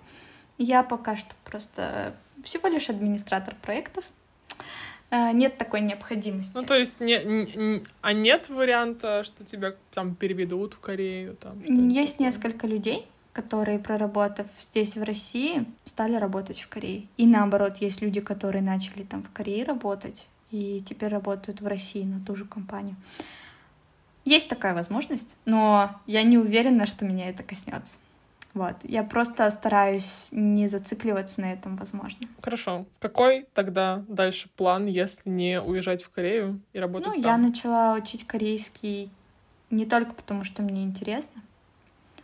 [0.58, 2.14] Я пока что просто
[2.46, 4.06] всего лишь администратор проектов,
[5.12, 6.52] нет такой необходимости.
[6.56, 11.36] Ну, то есть, не, не, а нет варианта, что тебя там переведут в Корею?
[11.36, 12.28] Там, есть такое?
[12.28, 17.08] несколько людей, которые, проработав здесь, в России, стали работать в Корее.
[17.18, 22.04] И наоборот, есть люди, которые начали там в Корее работать и теперь работают в России
[22.04, 22.96] на ту же компанию.
[24.26, 28.00] Есть такая возможность, но я не уверена, что меня это коснется.
[28.54, 28.76] Вот.
[28.84, 32.28] Я просто стараюсь не зацикливаться на этом, возможно.
[32.42, 32.86] Хорошо.
[33.00, 37.32] Какой тогда дальше план, если не уезжать в Корею и работать ну, там?
[37.32, 39.12] я начала учить корейский
[39.70, 41.42] не только потому, что мне интересно,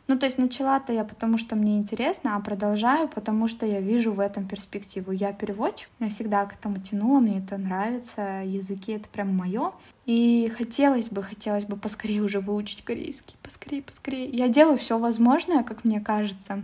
[0.07, 4.11] ну, то есть начала-то я потому, что мне интересно, а продолжаю, потому что я вижу
[4.11, 5.11] в этом перспективу.
[5.11, 9.71] Я переводчик, я всегда к этому тянула, мне это нравится, языки— это прям мое.
[10.05, 14.29] И хотелось бы, хотелось бы поскорее уже выучить корейский, поскорее, поскорее.
[14.29, 16.63] Я делаю все возможное, как мне кажется,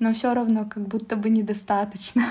[0.00, 2.24] но все равно как будто бы недостаточно.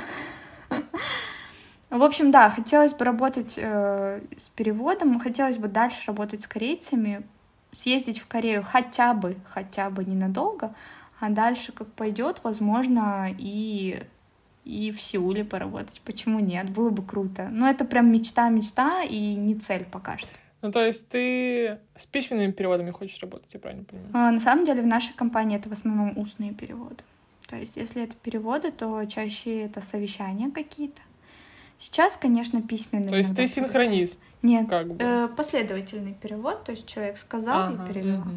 [1.89, 7.23] В общем, да, хотелось бы работать э, с переводом, хотелось бы дальше работать с корейцами,
[7.71, 10.73] съездить в Корею хотя бы, хотя бы ненадолго,
[11.19, 14.01] а дальше как пойдет, возможно, и
[14.63, 16.01] и в Сеуле поработать.
[16.05, 16.69] Почему нет?
[16.69, 17.49] Было бы круто.
[17.51, 20.29] Но это прям мечта-мечта и не цель пока что.
[20.61, 24.11] Ну, то есть ты с письменными переводами хочешь работать, я правильно понимаю?
[24.13, 26.97] А, на самом деле в нашей компании это в основном устные переводы.
[27.47, 31.01] То есть если это переводы, то чаще это совещания какие-то.
[31.81, 33.09] Сейчас, конечно, письменный.
[33.09, 34.19] То есть ты синхронист?
[34.43, 35.03] Нет, как бы.
[35.03, 38.19] э, последовательный перевод, то есть человек сказал ага, и перевел.
[38.19, 38.29] Угу.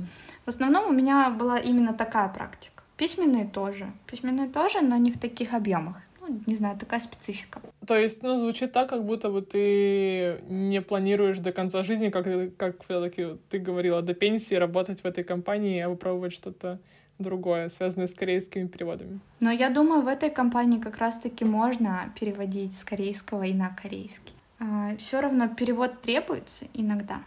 [0.46, 2.82] В основном у меня была именно такая практика.
[2.96, 3.92] Письменные тоже.
[4.06, 5.98] Письменные тоже, но не в таких объемах.
[6.22, 7.60] Ну, не знаю, такая специфика.
[7.86, 12.26] То есть, ну, звучит так, как будто бы ты не планируешь до конца жизни, как,
[12.56, 16.80] как все-таки ты говорила, до пенсии работать в этой компании, а выпробовать что-то
[17.18, 19.20] другое, связанное с корейскими переводами.
[19.40, 24.34] Но я думаю, в этой компании как раз-таки можно переводить с корейского и на корейский.
[24.58, 27.22] А, Все равно перевод требуется иногда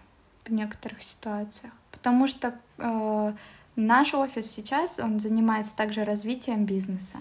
[0.46, 3.34] в некоторых ситуациях, потому что э,
[3.76, 7.18] наш офис сейчас он занимается также развитием бизнеса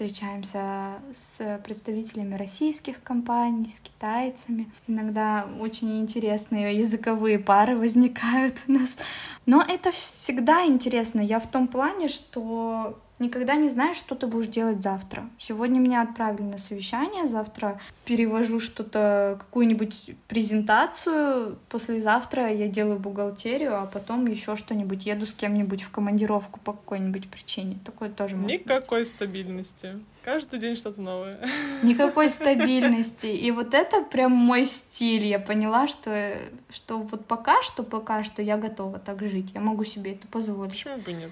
[0.00, 4.72] встречаемся с представителями российских компаний, с китайцами.
[4.86, 8.96] Иногда очень интересные языковые пары возникают у нас.
[9.44, 11.20] Но это всегда интересно.
[11.20, 15.28] Я в том плане, что никогда не знаешь, что ты будешь делать завтра.
[15.38, 23.86] Сегодня меня отправили на совещание, завтра перевожу что-то, какую-нибудь презентацию, послезавтра я делаю бухгалтерию, а
[23.86, 27.78] потом еще что-нибудь, еду с кем-нибудь в командировку по какой-нибудь причине.
[27.84, 29.08] Такое тоже может Никакой быть.
[29.08, 30.00] стабильности.
[30.22, 31.38] Каждый день что-то новое.
[31.82, 33.26] Никакой стабильности.
[33.26, 35.24] И вот это прям мой стиль.
[35.24, 36.36] Я поняла, что,
[36.70, 39.52] что вот пока что, пока что я готова так жить.
[39.54, 40.72] Я могу себе это позволить.
[40.72, 41.30] Почему бы нет?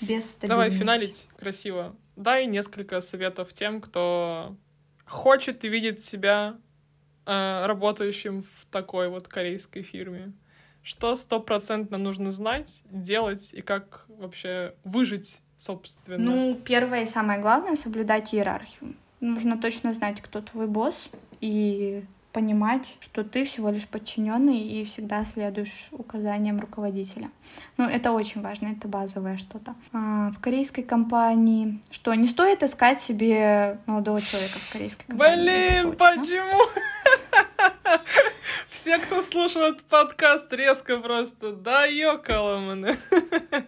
[0.00, 0.36] Без.
[0.36, 1.96] Давай финалить красиво.
[2.16, 4.56] Дай несколько советов тем, кто
[5.06, 6.58] хочет и видит себя
[7.26, 10.32] э, работающим в такой вот корейской фирме.
[10.82, 16.18] Что стопроцентно нужно знать, делать и как вообще выжить, собственно?
[16.18, 18.94] Ну, первое и самое главное— соблюдать иерархию.
[19.20, 25.24] Нужно точно знать, кто твой босс, и понимать, что ты всего лишь подчиненный и всегда
[25.24, 27.30] следуешь указаниям руководителя.
[27.76, 29.74] Ну, это очень важно, это базовое что-то.
[29.92, 35.82] А, в корейской компании, что не стоит искать себе молодого человека в корейской компании.
[35.82, 36.68] Блин, почему?
[38.68, 42.96] Все, кто слушал этот подкаст, резко просто, да ёкаламаны.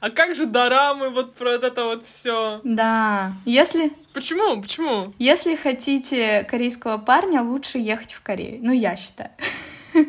[0.00, 2.60] А как же дорамы, вот про это вот все?
[2.64, 3.92] Да, если...
[4.14, 4.62] Почему?
[4.62, 5.12] Почему?
[5.18, 8.58] Если хотите корейского парня, лучше ехать в Корею.
[8.62, 9.30] Ну, я считаю.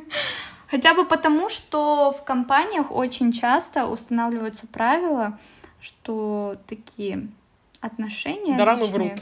[0.70, 5.40] Хотя бы потому, что в компаниях очень часто устанавливаются правила,
[5.82, 7.28] что такие
[7.80, 9.22] отношения Дорамы личные, врут.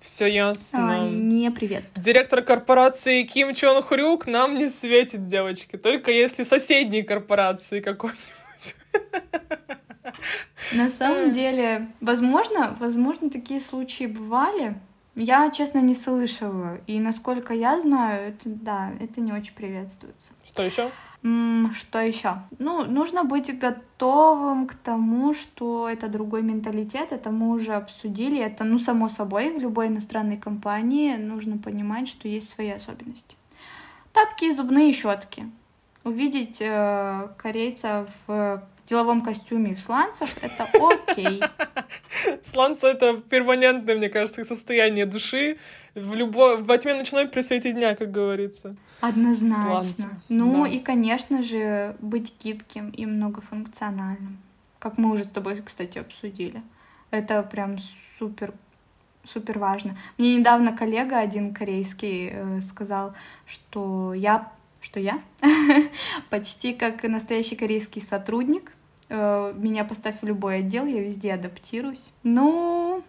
[0.00, 1.02] Все ясно.
[1.02, 2.02] А, не приветствую.
[2.02, 5.76] Директор корпорации Ким Чон Хрюк нам не светит, девочки.
[5.76, 8.74] Только если соседней корпорации какой-нибудь.
[10.72, 14.76] На самом деле, возможно, возможно, такие случаи бывали.
[15.16, 16.78] Я, честно, не слышала.
[16.86, 20.32] И насколько я знаю, это да, это не очень приветствуется.
[20.46, 20.90] Что еще?
[21.22, 22.38] Что еще?
[22.58, 28.64] Ну, нужно быть готовым к тому, что это другой менталитет, это мы уже обсудили, это,
[28.64, 33.36] ну, само собой, в любой иностранной компании нужно понимать, что есть свои особенности.
[34.14, 35.50] Тапки и зубные щетки.
[36.04, 41.42] Увидеть э, корейца в деловом костюме и в сланцах, это окей.
[42.42, 45.58] Сланцы— это перманентное, мне кажется, состояние души
[45.94, 48.76] в любой, во тьме ночной при свете дня, как говорится.
[49.00, 49.64] Однозначно.
[49.64, 50.08] Сланцы.
[50.28, 50.70] Ну да.
[50.70, 54.38] и, конечно же, быть гибким и многофункциональным.
[54.78, 56.62] Как мы уже с тобой, кстати, обсудили.
[57.10, 57.76] Это прям
[58.18, 58.52] супер
[59.24, 59.96] супер важно.
[60.18, 63.14] Мне недавно коллега один корейский э, сказал,
[63.46, 65.22] что я что я
[66.30, 68.72] почти как настоящий корейский сотрудник.
[69.10, 72.10] Э, меня поставь в любой отдел, я везде адаптируюсь.
[72.22, 73.02] Ну,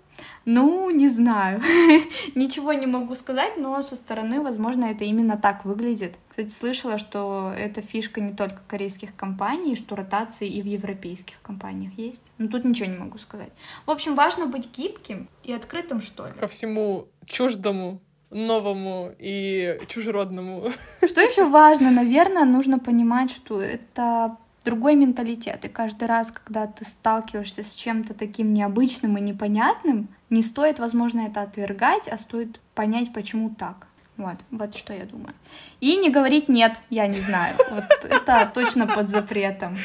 [0.45, 1.61] ну, не знаю.
[2.35, 6.17] Ничего не могу сказать, но со стороны, возможно, это именно так выглядит.
[6.27, 11.93] Кстати, слышала, что это фишка не только корейских компаний, что ротации и в европейских компаниях
[11.97, 12.23] есть.
[12.39, 13.51] Но тут ничего не могу сказать.
[13.85, 16.33] В общем, важно быть гибким и открытым, что ли.
[16.39, 20.71] Ко всему чуждому новому и чужеродному.
[21.05, 25.65] Что еще важно, наверное, нужно понимать, что это другой менталитет.
[25.65, 31.21] И каждый раз, когда ты сталкиваешься с чем-то таким необычным и непонятным, не стоит, возможно,
[31.21, 33.87] это отвергать, а стоит понять, почему так.
[34.21, 35.33] Вот, вот что я думаю.
[35.79, 37.55] И не говорить нет, я не знаю.
[37.71, 39.75] Вот это точно под запретом.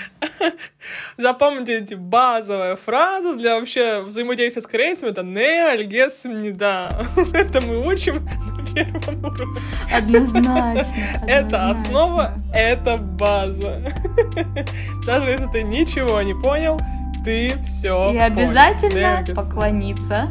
[1.16, 5.09] Запомните эти базовые фразы для вообще взаимодействия с корейцами.
[5.09, 7.07] Это не, альгес, не да.
[7.32, 9.45] Это мы учим на первом уроке.
[9.91, 11.24] Однозначно.
[11.26, 13.87] Это основа, это база.
[15.07, 16.78] Даже если ты ничего не понял,
[17.24, 20.28] ты все И обязательно поклониться